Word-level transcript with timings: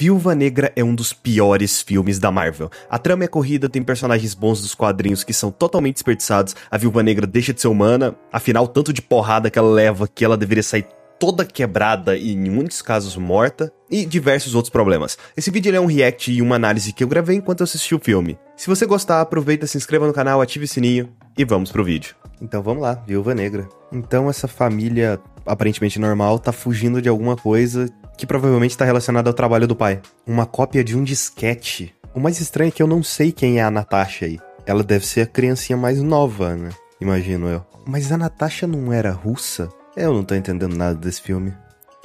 Viúva 0.00 0.32
Negra 0.32 0.72
é 0.76 0.84
um 0.84 0.94
dos 0.94 1.12
piores 1.12 1.82
filmes 1.82 2.20
da 2.20 2.30
Marvel. 2.30 2.70
A 2.88 3.00
trama 3.00 3.24
é 3.24 3.26
corrida, 3.26 3.68
tem 3.68 3.82
personagens 3.82 4.32
bons 4.32 4.62
dos 4.62 4.72
quadrinhos 4.72 5.24
que 5.24 5.32
são 5.32 5.50
totalmente 5.50 5.94
desperdiçados. 5.94 6.54
A 6.70 6.78
Viúva 6.78 7.02
Negra 7.02 7.26
deixa 7.26 7.52
de 7.52 7.60
ser 7.60 7.66
humana, 7.66 8.14
afinal, 8.32 8.68
tanto 8.68 8.92
de 8.92 9.02
porrada 9.02 9.50
que 9.50 9.58
ela 9.58 9.68
leva 9.68 10.06
que 10.06 10.24
ela 10.24 10.36
deveria 10.36 10.62
sair 10.62 10.86
toda 11.18 11.44
quebrada 11.44 12.16
e 12.16 12.30
em 12.30 12.48
muitos 12.48 12.80
casos 12.80 13.16
morta, 13.16 13.72
e 13.90 14.06
diversos 14.06 14.54
outros 14.54 14.70
problemas. 14.70 15.18
Esse 15.36 15.50
vídeo 15.50 15.74
é 15.74 15.80
um 15.80 15.86
react 15.86 16.30
e 16.30 16.40
uma 16.40 16.54
análise 16.54 16.92
que 16.92 17.02
eu 17.02 17.08
gravei 17.08 17.36
enquanto 17.36 17.62
eu 17.62 17.64
assisti 17.64 17.92
o 17.92 17.98
filme. 17.98 18.38
Se 18.56 18.68
você 18.68 18.86
gostar, 18.86 19.20
aproveita, 19.20 19.66
se 19.66 19.76
inscreva 19.76 20.06
no 20.06 20.12
canal, 20.12 20.40
ative 20.40 20.64
o 20.64 20.68
sininho 20.68 21.12
e 21.36 21.44
vamos 21.44 21.72
pro 21.72 21.82
vídeo. 21.82 22.14
Então 22.40 22.62
vamos 22.62 22.84
lá, 22.84 22.94
Viúva 23.04 23.34
Negra. 23.34 23.68
Então 23.90 24.30
essa 24.30 24.46
família 24.46 25.18
aparentemente 25.48 25.98
normal 25.98 26.38
tá 26.38 26.52
fugindo 26.52 27.02
de 27.02 27.08
alguma 27.08 27.36
coisa 27.36 27.88
que 28.16 28.26
provavelmente 28.26 28.72
está 28.72 28.84
relacionada 28.84 29.30
ao 29.30 29.34
trabalho 29.34 29.66
do 29.66 29.76
pai. 29.76 30.00
Uma 30.26 30.46
cópia 30.46 30.84
de 30.84 30.96
um 30.96 31.04
disquete. 31.04 31.94
O 32.14 32.20
mais 32.20 32.40
estranho 32.40 32.68
é 32.68 32.70
que 32.72 32.82
eu 32.82 32.86
não 32.86 33.02
sei 33.02 33.32
quem 33.32 33.58
é 33.58 33.62
a 33.62 33.70
Natasha 33.70 34.26
aí. 34.26 34.38
Ela 34.66 34.82
deve 34.82 35.06
ser 35.06 35.22
a 35.22 35.26
criancinha 35.26 35.76
mais 35.76 36.02
nova, 36.02 36.54
né? 36.54 36.70
Imagino 37.00 37.48
eu. 37.48 37.64
Mas 37.86 38.10
a 38.10 38.18
Natasha 38.18 38.66
não 38.66 38.92
era 38.92 39.10
russa? 39.10 39.68
Eu 39.96 40.12
não 40.12 40.24
tô 40.24 40.34
entendendo 40.34 40.76
nada 40.76 40.94
desse 40.94 41.22
filme. 41.22 41.54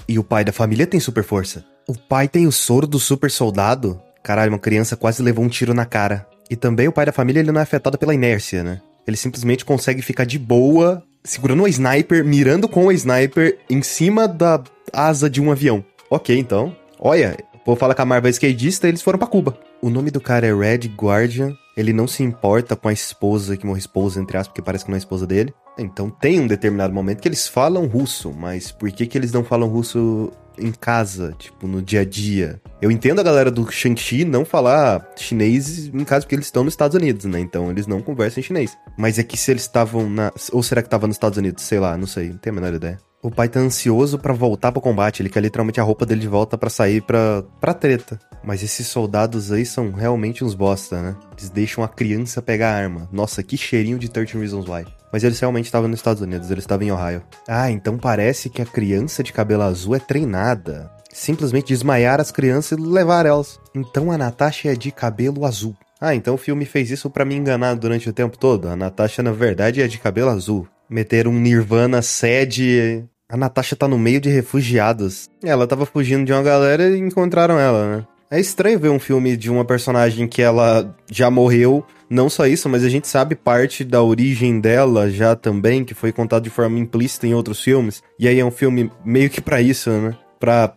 E 0.07 0.17
o 0.17 0.23
pai 0.23 0.43
da 0.43 0.51
família 0.51 0.87
tem 0.87 0.99
super 0.99 1.23
força. 1.23 1.65
O 1.87 1.97
pai 1.97 2.27
tem 2.27 2.47
o 2.47 2.51
soro 2.51 2.87
do 2.87 2.99
super 2.99 3.29
soldado? 3.29 3.99
Caralho, 4.23 4.51
uma 4.51 4.59
criança 4.59 4.95
quase 4.95 5.21
levou 5.21 5.43
um 5.43 5.49
tiro 5.49 5.73
na 5.73 5.85
cara. 5.85 6.27
E 6.49 6.55
também 6.55 6.87
o 6.87 6.91
pai 6.91 7.05
da 7.05 7.11
família 7.11 7.39
ele 7.39 7.51
não 7.51 7.59
é 7.59 7.63
afetado 7.63 7.97
pela 7.97 8.13
inércia, 8.13 8.63
né? 8.63 8.81
Ele 9.07 9.17
simplesmente 9.17 9.65
consegue 9.65 10.01
ficar 10.01 10.25
de 10.25 10.39
boa, 10.39 11.03
segurando 11.23 11.63
o 11.63 11.67
sniper, 11.67 12.23
mirando 12.23 12.67
com 12.67 12.85
o 12.87 12.91
sniper 12.91 13.57
em 13.69 13.81
cima 13.81 14.27
da 14.27 14.61
asa 14.91 15.29
de 15.29 15.41
um 15.41 15.51
avião. 15.51 15.83
Ok, 16.09 16.37
então. 16.37 16.75
Olha, 16.99 17.37
vou 17.65 17.75
falar 17.75 17.95
que 17.95 18.01
a 18.01 18.05
Marvel 18.05 18.29
é 18.29 18.31
esquerdista, 18.31 18.87
eles 18.87 19.01
foram 19.01 19.19
para 19.19 19.27
Cuba. 19.27 19.57
O 19.81 19.89
nome 19.89 20.11
do 20.11 20.21
cara 20.21 20.47
é 20.47 20.53
Red 20.53 20.87
Guardian. 20.95 21.53
Ele 21.75 21.91
não 21.91 22.07
se 22.07 22.23
importa 22.23 22.75
com 22.75 22.87
a 22.87 22.93
esposa, 22.93 23.57
que 23.57 23.65
morre 23.65 23.79
esposa, 23.79 24.21
entre 24.21 24.37
aspas, 24.37 24.49
porque 24.49 24.61
parece 24.61 24.85
que 24.85 24.91
não 24.91 24.95
é 24.95 24.99
esposa 24.99 25.25
dele. 25.25 25.53
Então 25.77 26.09
tem 26.09 26.39
um 26.39 26.47
determinado 26.47 26.93
momento 26.93 27.21
que 27.21 27.27
eles 27.27 27.47
falam 27.47 27.85
russo, 27.87 28.31
mas 28.31 28.71
por 28.71 28.91
que, 28.91 29.07
que 29.07 29.17
eles 29.17 29.31
não 29.31 29.43
falam 29.43 29.67
russo 29.67 30.31
em 30.57 30.71
casa, 30.71 31.33
tipo, 31.37 31.67
no 31.67 31.81
dia 31.81 32.01
a 32.01 32.05
dia? 32.05 32.61
Eu 32.81 32.91
entendo 32.91 33.19
a 33.19 33.23
galera 33.23 33.49
do 33.49 33.69
Shang-Chi 33.71 34.23
não 34.25 34.45
falar 34.45 35.09
chinês 35.15 35.87
em 35.87 36.03
casa 36.03 36.25
porque 36.25 36.35
eles 36.35 36.45
estão 36.45 36.63
nos 36.63 36.73
Estados 36.73 36.95
Unidos, 36.95 37.25
né? 37.25 37.39
Então 37.39 37.71
eles 37.71 37.87
não 37.87 38.01
conversam 38.01 38.41
em 38.41 38.43
chinês. 38.43 38.77
Mas 38.97 39.17
é 39.17 39.23
que 39.23 39.37
se 39.37 39.51
eles 39.51 39.63
estavam 39.63 40.09
na. 40.09 40.31
Ou 40.51 40.61
será 40.61 40.81
que 40.81 40.87
estavam 40.87 41.07
nos 41.07 41.15
Estados 41.15 41.37
Unidos? 41.37 41.63
Sei 41.63 41.79
lá, 41.79 41.97
não 41.97 42.07
sei, 42.07 42.29
não 42.29 42.37
tenho 42.37 42.55
a 42.57 42.59
menor 42.61 42.75
ideia. 42.75 42.99
O 43.21 43.31
pai 43.31 43.47
tá 43.47 43.61
ansioso 43.61 44.19
para 44.19 44.33
voltar 44.33 44.73
pro 44.73 44.81
combate, 44.81 45.21
ele 45.21 45.29
quer 45.29 45.39
literalmente 45.39 45.79
a 45.79 45.83
roupa 45.83 46.05
dele 46.05 46.19
de 46.19 46.27
volta 46.27 46.57
para 46.57 46.69
sair 46.69 47.01
pra, 47.01 47.41
pra 47.59 47.73
treta. 47.73 48.19
Mas 48.43 48.61
esses 48.61 48.85
soldados 48.87 49.49
aí 49.49 49.65
são 49.65 49.93
realmente 49.93 50.43
uns 50.43 50.53
bosta, 50.53 51.01
né? 51.01 51.15
Eles 51.37 51.49
deixam 51.49 51.85
a 51.85 51.87
criança 51.87 52.41
pegar 52.41 52.71
a 52.71 52.75
arma. 52.75 53.07
Nossa, 53.13 53.41
que 53.41 53.55
cheirinho 53.55 53.97
de 53.97 54.09
13 54.09 54.37
Reasons 54.37 54.67
Why. 54.67 54.85
Mas 55.13 55.23
eles 55.23 55.39
realmente 55.39 55.65
estavam 55.65 55.87
nos 55.87 55.99
Estados 55.99 56.23
Unidos, 56.23 56.49
eles 56.49 56.63
estavam 56.63 56.87
em 56.87 56.91
Ohio. 56.91 57.21
Ah, 57.47 57.69
então 57.69 57.99
parece 57.99 58.49
que 58.49 58.63
a 58.63 58.65
criança 58.65 59.21
de 59.21 59.31
cabelo 59.31 59.61
azul 59.61 59.95
é 59.95 59.99
treinada. 59.99 60.91
Simplesmente 61.13 61.67
desmaiar 61.67 62.19
as 62.19 62.31
crianças 62.31 62.79
e 62.79 62.81
levar 62.81 63.27
elas. 63.27 63.59
Então 63.75 64.11
a 64.11 64.17
Natasha 64.17 64.71
é 64.71 64.75
de 64.75 64.91
cabelo 64.91 65.45
azul. 65.45 65.75
Ah, 66.01 66.15
então 66.15 66.33
o 66.33 66.39
filme 66.39 66.65
fez 66.65 66.89
isso 66.89 67.11
para 67.11 67.23
me 67.23 67.35
enganar 67.35 67.75
durante 67.75 68.09
o 68.09 68.13
tempo 68.13 68.37
todo. 68.37 68.67
A 68.67 68.75
Natasha, 68.75 69.21
na 69.21 69.31
verdade, 69.31 69.83
é 69.83 69.87
de 69.87 69.99
cabelo 69.99 70.31
azul. 70.31 70.67
Meter 70.89 71.27
um 71.27 71.39
Nirvana 71.39 72.01
sede 72.01 73.07
a 73.33 73.37
Natasha 73.37 73.75
tá 73.75 73.87
no 73.87 73.97
meio 73.97 74.21
de 74.21 74.29
refugiados. 74.29 75.27
Ela 75.43 75.65
tava 75.65 75.87
fugindo 75.87 76.23
de 76.23 76.31
uma 76.31 76.43
galera 76.43 76.87
e 76.89 76.99
encontraram 76.99 77.59
ela, 77.59 77.97
né? 77.97 78.07
É 78.33 78.39
estranho 78.39 78.79
ver 78.79 78.89
um 78.89 78.97
filme 78.97 79.37
de 79.37 79.51
uma 79.51 79.63
personagem 79.63 80.27
que 80.27 80.41
ela 80.41 80.97
já 81.11 81.29
morreu. 81.29 81.85
Não 82.09 82.31
só 82.31 82.47
isso, 82.47 82.67
mas 82.67 82.83
a 82.83 82.89
gente 82.89 83.07
sabe 83.07 83.35
parte 83.35 83.83
da 83.83 84.01
origem 84.01 84.59
dela 84.59 85.07
já 85.07 85.35
também, 85.35 85.85
que 85.85 85.93
foi 85.93 86.11
contado 86.11 86.41
de 86.41 86.49
forma 86.49 86.79
implícita 86.79 87.27
em 87.27 87.35
outros 87.35 87.61
filmes. 87.61 88.01
E 88.17 88.27
aí 88.27 88.39
é 88.39 88.43
um 88.43 88.49
filme 88.49 88.91
meio 89.05 89.29
que 89.29 89.39
para 89.39 89.61
isso, 89.61 89.91
né? 89.91 90.17
Pra 90.39 90.73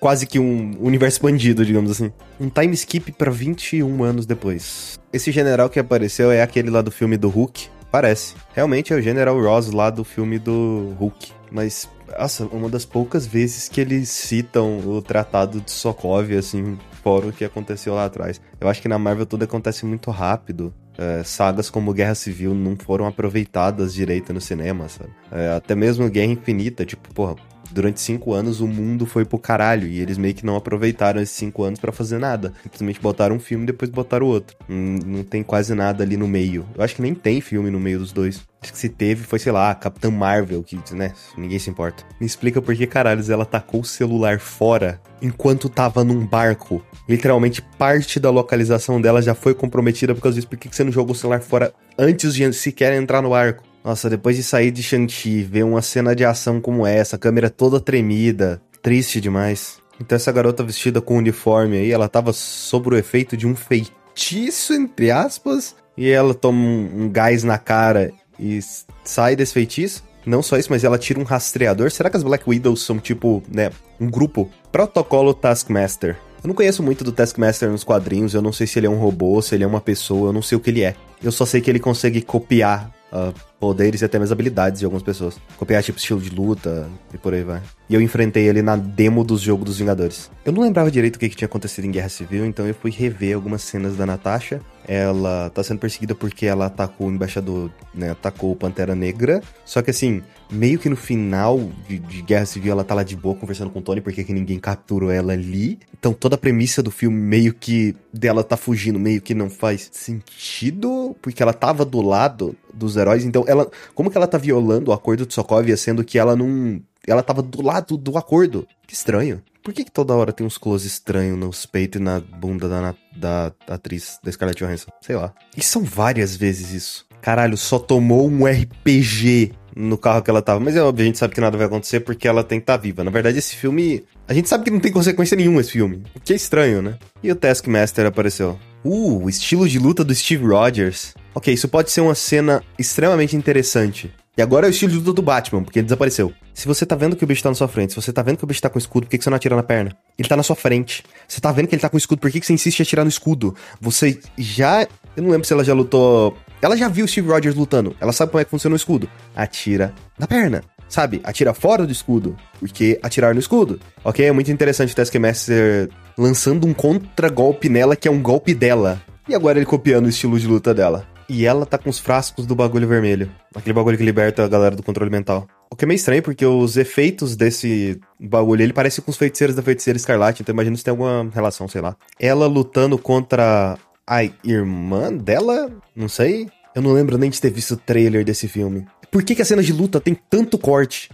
quase 0.00 0.26
que 0.26 0.40
um 0.40 0.72
universo 0.80 1.18
expandido, 1.18 1.64
digamos 1.64 1.92
assim. 1.92 2.10
Um 2.40 2.48
time 2.48 2.74
skip 2.74 3.12
para 3.12 3.30
21 3.30 4.02
anos 4.02 4.26
depois. 4.26 4.98
Esse 5.12 5.30
general 5.30 5.70
que 5.70 5.78
apareceu 5.78 6.32
é 6.32 6.42
aquele 6.42 6.70
lá 6.70 6.82
do 6.82 6.90
filme 6.90 7.16
do 7.16 7.28
Hulk. 7.28 7.68
Parece. 7.88 8.34
Realmente 8.52 8.92
é 8.92 8.96
o 8.96 9.00
General 9.00 9.40
Ross 9.40 9.70
lá 9.70 9.90
do 9.90 10.02
filme 10.02 10.40
do 10.40 10.92
Hulk. 10.98 11.30
Mas 11.52 11.88
nossa, 12.18 12.46
uma 12.46 12.68
das 12.68 12.84
poucas 12.84 13.26
vezes 13.26 13.68
que 13.68 13.80
eles 13.80 14.08
citam 14.08 14.78
o 14.78 15.02
Tratado 15.02 15.60
de 15.60 15.70
Sokovia, 15.70 16.38
assim, 16.38 16.78
o 17.08 17.32
que 17.32 17.44
aconteceu 17.44 17.94
lá 17.94 18.06
atrás. 18.06 18.40
Eu 18.60 18.68
acho 18.68 18.82
que 18.82 18.88
na 18.88 18.98
Marvel 18.98 19.26
tudo 19.26 19.44
acontece 19.44 19.86
muito 19.86 20.10
rápido. 20.10 20.74
É, 20.98 21.22
sagas 21.22 21.68
como 21.68 21.92
Guerra 21.92 22.14
Civil 22.14 22.54
não 22.54 22.74
foram 22.74 23.06
aproveitadas 23.06 23.92
direito 23.92 24.32
no 24.32 24.40
cinema, 24.40 24.88
sabe? 24.88 25.10
É, 25.30 25.54
até 25.54 25.74
mesmo 25.74 26.08
Guerra 26.08 26.32
Infinita, 26.32 26.86
tipo, 26.86 27.12
porra, 27.12 27.36
durante 27.76 28.00
cinco 28.00 28.32
anos 28.32 28.62
o 28.62 28.66
mundo 28.66 29.04
foi 29.04 29.26
pro 29.26 29.38
caralho 29.38 29.86
e 29.86 30.00
eles 30.00 30.16
meio 30.16 30.34
que 30.34 30.46
não 30.46 30.56
aproveitaram 30.56 31.20
esses 31.20 31.36
cinco 31.36 31.62
anos 31.62 31.78
para 31.78 31.92
fazer 31.92 32.18
nada. 32.18 32.54
Simplesmente 32.62 32.98
botaram 32.98 33.36
um 33.36 33.38
filme 33.38 33.64
e 33.64 33.66
depois 33.66 33.90
botaram 33.90 34.26
outro. 34.26 34.56
Não, 34.66 34.98
não 35.18 35.22
tem 35.22 35.42
quase 35.42 35.74
nada 35.74 36.02
ali 36.02 36.16
no 36.16 36.26
meio. 36.26 36.66
Eu 36.74 36.82
acho 36.82 36.96
que 36.96 37.02
nem 37.02 37.14
tem 37.14 37.38
filme 37.42 37.70
no 37.70 37.78
meio 37.78 37.98
dos 37.98 38.12
dois. 38.12 38.40
Acho 38.62 38.72
que 38.72 38.78
se 38.78 38.88
teve 38.88 39.24
foi, 39.24 39.38
sei 39.38 39.52
lá, 39.52 39.74
Capitã 39.74 40.10
Marvel, 40.10 40.62
que, 40.62 40.80
né, 40.94 41.12
ninguém 41.36 41.58
se 41.58 41.68
importa. 41.68 42.02
Me 42.18 42.26
explica 42.26 42.62
por 42.62 42.74
que 42.74 42.86
caralhos 42.86 43.28
ela 43.28 43.44
tacou 43.44 43.82
o 43.82 43.84
celular 43.84 44.40
fora 44.40 44.98
enquanto 45.20 45.68
tava 45.68 46.02
num 46.02 46.26
barco. 46.26 46.82
Literalmente, 47.06 47.60
parte 47.60 48.18
da 48.18 48.30
localização 48.30 48.98
dela 49.02 49.20
já 49.20 49.34
foi 49.34 49.54
comprometida 49.54 50.14
por 50.14 50.22
causa 50.22 50.36
disso. 50.36 50.48
Por 50.48 50.56
que 50.56 50.74
você 50.74 50.82
não 50.82 50.90
jogou 50.90 51.12
o 51.12 51.18
celular 51.18 51.42
fora 51.42 51.74
antes 51.98 52.34
de 52.34 52.50
sequer 52.54 52.94
entrar 52.94 53.20
no 53.20 53.30
barco? 53.30 53.62
Nossa, 53.86 54.10
depois 54.10 54.34
de 54.34 54.42
sair 54.42 54.72
de 54.72 54.82
Shang-Chi, 54.82 55.44
ver 55.44 55.62
uma 55.62 55.80
cena 55.80 56.12
de 56.12 56.24
ação 56.24 56.60
como 56.60 56.84
essa, 56.84 57.16
câmera 57.16 57.48
toda 57.48 57.78
tremida, 57.78 58.60
triste 58.82 59.20
demais. 59.20 59.78
Então 60.00 60.16
essa 60.16 60.32
garota 60.32 60.64
vestida 60.64 61.00
com 61.00 61.16
uniforme 61.16 61.76
aí, 61.76 61.92
ela 61.92 62.08
tava 62.08 62.32
sob 62.32 62.88
o 62.88 62.98
efeito 62.98 63.36
de 63.36 63.46
um 63.46 63.54
feitiço, 63.54 64.74
entre 64.74 65.12
aspas, 65.12 65.76
e 65.96 66.10
ela 66.10 66.34
toma 66.34 66.58
um, 66.58 67.04
um 67.04 67.08
gás 67.08 67.44
na 67.44 67.58
cara 67.58 68.12
e 68.40 68.58
sai 69.04 69.36
desse 69.36 69.52
feitiço. 69.52 70.02
Não 70.26 70.42
só 70.42 70.58
isso, 70.58 70.72
mas 70.72 70.82
ela 70.82 70.98
tira 70.98 71.20
um 71.20 71.22
rastreador. 71.22 71.88
Será 71.92 72.10
que 72.10 72.16
as 72.16 72.24
Black 72.24 72.42
Widows 72.50 72.82
são 72.82 72.98
tipo, 72.98 73.40
né, 73.48 73.70
um 74.00 74.10
grupo? 74.10 74.50
Protocolo 74.72 75.32
Taskmaster. 75.32 76.18
Eu 76.42 76.48
não 76.48 76.54
conheço 76.54 76.82
muito 76.82 77.04
do 77.04 77.12
Taskmaster 77.12 77.70
nos 77.70 77.84
quadrinhos, 77.84 78.34
eu 78.34 78.42
não 78.42 78.52
sei 78.52 78.66
se 78.66 78.80
ele 78.80 78.88
é 78.88 78.90
um 78.90 78.98
robô, 78.98 79.40
se 79.40 79.54
ele 79.54 79.62
é 79.62 79.66
uma 79.66 79.80
pessoa, 79.80 80.30
eu 80.30 80.32
não 80.32 80.42
sei 80.42 80.58
o 80.58 80.60
que 80.60 80.70
ele 80.70 80.82
é. 80.82 80.96
Eu 81.22 81.30
só 81.30 81.46
sei 81.46 81.60
que 81.60 81.70
ele 81.70 81.78
consegue 81.78 82.20
copiar 82.20 82.92
uh, 83.12 83.32
poderes 83.58 84.02
e 84.02 84.04
até 84.04 84.18
mesmo 84.18 84.32
habilidades 84.32 84.80
de 84.80 84.84
algumas 84.84 85.02
pessoas. 85.02 85.38
Copiar 85.56 85.82
tipo 85.82 85.98
estilo 85.98 86.20
de 86.20 86.30
luta 86.30 86.88
e 87.12 87.18
por 87.18 87.34
aí 87.34 87.42
vai. 87.42 87.62
E 87.88 87.94
eu 87.94 88.00
enfrentei 88.00 88.48
ele 88.48 88.62
na 88.62 88.76
demo 88.76 89.24
dos 89.24 89.40
jogos 89.40 89.64
dos 89.64 89.78
Vingadores. 89.78 90.30
Eu 90.44 90.52
não 90.52 90.62
lembrava 90.62 90.90
direito 90.90 91.16
o 91.16 91.18
que, 91.18 91.28
que 91.28 91.36
tinha 91.36 91.46
acontecido 91.46 91.84
em 91.84 91.90
Guerra 91.90 92.08
Civil, 92.08 92.44
então 92.44 92.66
eu 92.66 92.74
fui 92.74 92.90
rever 92.90 93.34
algumas 93.34 93.62
cenas 93.62 93.96
da 93.96 94.04
Natasha. 94.04 94.60
Ela 94.88 95.50
tá 95.50 95.62
sendo 95.64 95.78
perseguida 95.78 96.14
porque 96.14 96.46
ela 96.46 96.66
atacou 96.66 97.08
o 97.08 97.10
embaixador, 97.10 97.70
né? 97.92 98.10
Atacou 98.10 98.52
o 98.52 98.56
Pantera 98.56 98.94
Negra. 98.94 99.42
Só 99.64 99.82
que 99.82 99.90
assim, 99.90 100.22
meio 100.50 100.78
que 100.78 100.88
no 100.88 100.96
final 100.96 101.70
de, 101.88 101.98
de 101.98 102.22
Guerra 102.22 102.46
Civil 102.46 102.72
ela 102.72 102.84
tá 102.84 102.94
lá 102.94 103.02
de 103.02 103.16
boa 103.16 103.34
conversando 103.34 103.70
com 103.70 103.80
o 103.80 103.82
Tony 103.82 104.00
porque 104.00 104.22
que 104.22 104.32
ninguém 104.32 104.58
capturou 104.58 105.10
ela 105.10 105.32
ali. 105.32 105.78
Então 105.98 106.12
toda 106.12 106.36
a 106.36 106.38
premissa 106.38 106.82
do 106.82 106.90
filme 106.90 107.16
meio 107.16 107.52
que 107.52 107.96
dela 108.12 108.44
tá 108.44 108.56
fugindo, 108.56 108.98
meio 108.98 109.20
que 109.20 109.34
não 109.34 109.50
faz 109.50 109.88
sentido, 109.92 111.16
porque 111.20 111.42
ela 111.42 111.52
tava 111.52 111.84
do 111.84 112.00
lado 112.00 112.56
dos 112.72 112.96
heróis. 112.96 113.24
Então 113.24 113.44
ela, 113.46 113.70
como 113.94 114.10
que 114.10 114.16
ela 114.16 114.26
tá 114.26 114.38
violando 114.38 114.90
o 114.90 114.94
acordo 114.94 115.26
de 115.26 115.34
Sokovia 115.34 115.76
sendo 115.76 116.04
que 116.04 116.18
ela 116.18 116.34
não 116.36 116.80
ela 117.06 117.22
tava 117.22 117.40
do 117.40 117.62
lado 117.62 117.96
do 117.96 118.18
acordo. 118.18 118.66
Que 118.86 118.94
estranho. 118.94 119.42
Por 119.62 119.72
que, 119.72 119.84
que 119.84 119.90
toda 119.90 120.14
hora 120.14 120.32
tem 120.32 120.46
uns 120.46 120.58
close 120.58 120.86
estranhos 120.86 121.38
nos 121.38 121.66
peitos 121.66 122.00
e 122.00 122.04
na 122.04 122.20
bunda 122.20 122.68
da, 122.68 122.94
da, 123.16 123.52
da 123.66 123.74
atriz, 123.74 124.18
da 124.22 124.30
Scarlett 124.30 124.62
Johansson? 124.62 124.90
Sei 125.00 125.16
lá. 125.16 125.32
E 125.56 125.62
são 125.62 125.82
várias 125.82 126.36
vezes 126.36 126.72
isso. 126.72 127.06
Caralho, 127.20 127.56
só 127.56 127.78
tomou 127.78 128.28
um 128.28 128.46
RPG 128.46 129.52
no 129.74 129.98
carro 129.98 130.22
que 130.22 130.30
ela 130.30 130.40
tava. 130.40 130.60
Mas 130.60 130.76
é 130.76 130.82
óbvio, 130.82 131.02
a 131.02 131.06
gente 131.06 131.18
sabe 131.18 131.34
que 131.34 131.40
nada 131.40 131.56
vai 131.56 131.66
acontecer 131.66 132.00
porque 132.00 132.28
ela 132.28 132.44
tem 132.44 132.60
que 132.60 132.62
estar 132.64 132.78
tá 132.78 132.82
viva. 132.82 133.02
Na 133.02 133.10
verdade, 133.10 133.38
esse 133.38 133.56
filme. 133.56 134.04
A 134.28 134.34
gente 134.34 134.48
sabe 134.48 134.64
que 134.64 134.70
não 134.70 134.80
tem 134.80 134.92
consequência 134.92 135.36
nenhuma 135.36 135.60
esse 135.60 135.72
filme. 135.72 136.02
O 136.14 136.20
que 136.20 136.32
é 136.32 136.36
estranho, 136.36 136.80
né? 136.80 136.96
E 137.22 137.30
o 137.30 137.36
Taskmaster 137.36 138.06
apareceu. 138.06 138.58
Uh, 138.84 139.24
o 139.24 139.28
estilo 139.28 139.68
de 139.68 139.78
luta 139.78 140.04
do 140.04 140.14
Steve 140.14 140.44
Rogers. 140.44 141.14
Ok, 141.36 141.52
isso 141.52 141.68
pode 141.68 141.90
ser 141.90 142.00
uma 142.00 142.14
cena 142.14 142.62
extremamente 142.78 143.36
interessante. 143.36 144.10
E 144.38 144.40
agora 144.40 144.66
é 144.66 144.68
o 144.68 144.70
estilo 144.70 144.92
de 144.92 144.96
luta 144.96 145.12
do 145.12 145.20
Batman, 145.20 145.62
porque 145.62 145.78
ele 145.78 145.84
desapareceu. 145.84 146.32
Se 146.54 146.66
você 146.66 146.86
tá 146.86 146.96
vendo 146.96 147.14
que 147.14 147.24
o 147.24 147.26
bicho 147.26 147.42
tá 147.42 147.50
na 147.50 147.54
sua 147.54 147.68
frente, 147.68 147.90
se 147.90 147.96
você 148.00 148.10
tá 148.10 148.22
vendo 148.22 148.38
que 148.38 148.44
o 148.44 148.46
bicho 148.46 148.62
tá 148.62 148.70
com 148.70 148.78
escudo, 148.78 149.04
por 149.04 149.10
que, 149.10 149.18
que 149.18 149.24
você 149.24 149.28
não 149.28 149.36
atira 149.36 149.54
na 149.54 149.62
perna? 149.62 149.94
Ele 150.18 150.26
tá 150.26 150.34
na 150.34 150.42
sua 150.42 150.56
frente. 150.56 151.04
Você 151.28 151.38
tá 151.38 151.52
vendo 151.52 151.68
que 151.68 151.74
ele 151.74 151.82
tá 151.82 151.90
com 151.90 151.98
escudo, 151.98 152.22
por 152.22 152.30
que, 152.30 152.40
que 152.40 152.46
você 152.46 152.54
insiste 152.54 152.80
em 152.80 152.82
atirar 152.84 153.04
no 153.04 153.10
escudo? 153.10 153.54
Você 153.78 154.18
já. 154.38 154.88
Eu 155.14 155.22
não 155.22 155.28
lembro 155.28 155.46
se 155.46 155.52
ela 155.52 155.62
já 155.62 155.74
lutou. 155.74 156.38
Ela 156.62 156.74
já 156.74 156.88
viu 156.88 157.04
o 157.04 157.08
Steve 157.08 157.28
Rogers 157.28 157.54
lutando. 157.54 157.94
Ela 158.00 158.14
sabe 158.14 158.32
como 158.32 158.40
é 158.40 158.44
que 158.46 158.50
funciona 158.50 158.72
o 158.72 158.76
escudo. 158.78 159.06
Atira 159.34 159.92
na 160.18 160.26
perna. 160.26 160.64
sabe? 160.88 161.20
Atira 161.22 161.52
fora 161.52 161.84
do 161.84 161.92
escudo. 161.92 162.34
Porque 162.58 162.98
atirar 163.02 163.34
no 163.34 163.40
escudo. 163.40 163.78
Ok? 164.02 164.24
É 164.24 164.32
muito 164.32 164.50
interessante 164.50 164.94
o 164.94 164.96
Taskmaster 164.96 165.90
lançando 166.16 166.66
um 166.66 166.72
contra-golpe 166.72 167.68
nela 167.68 167.94
que 167.94 168.08
é 168.08 168.10
um 168.10 168.22
golpe 168.22 168.54
dela. 168.54 169.02
E 169.28 169.34
agora 169.34 169.58
ele 169.58 169.66
copiando 169.66 170.06
o 170.06 170.08
estilo 170.08 170.40
de 170.40 170.46
luta 170.46 170.72
dela. 170.72 171.06
E 171.28 171.44
ela 171.44 171.66
tá 171.66 171.76
com 171.76 171.90
os 171.90 171.98
frascos 171.98 172.46
do 172.46 172.54
bagulho 172.54 172.86
vermelho. 172.86 173.30
Aquele 173.54 173.72
bagulho 173.72 173.98
que 173.98 174.04
liberta 174.04 174.44
a 174.44 174.48
galera 174.48 174.76
do 174.76 174.82
controle 174.82 175.10
mental. 175.10 175.46
O 175.70 175.74
que 175.74 175.84
é 175.84 175.88
meio 175.88 175.96
estranho, 175.96 176.22
porque 176.22 176.46
os 176.46 176.76
efeitos 176.76 177.34
desse 177.34 178.00
bagulho, 178.20 178.62
ele 178.62 178.72
parece 178.72 179.02
com 179.02 179.10
os 179.10 179.16
feiticeiros 179.16 179.56
da 179.56 179.62
feiticeira 179.62 179.96
Escarlate, 179.96 180.42
então 180.42 180.52
imagino 180.52 180.76
se 180.76 180.84
tem 180.84 180.92
alguma 180.92 181.28
relação, 181.34 181.66
sei 181.66 181.80
lá. 181.80 181.96
Ela 182.20 182.46
lutando 182.46 182.96
contra 182.96 183.76
a 184.06 184.24
irmã 184.44 185.12
dela? 185.12 185.70
Não 185.94 186.08
sei. 186.08 186.48
Eu 186.74 186.82
não 186.82 186.92
lembro 186.92 187.18
nem 187.18 187.30
de 187.30 187.40
ter 187.40 187.50
visto 187.50 187.72
o 187.72 187.76
trailer 187.76 188.24
desse 188.24 188.46
filme. 188.46 188.86
Por 189.10 189.22
que, 189.22 189.34
que 189.34 189.42
a 189.42 189.44
cena 189.44 189.62
de 189.62 189.72
luta 189.72 190.00
tem 190.00 190.14
tanto 190.28 190.58
corte? 190.58 191.10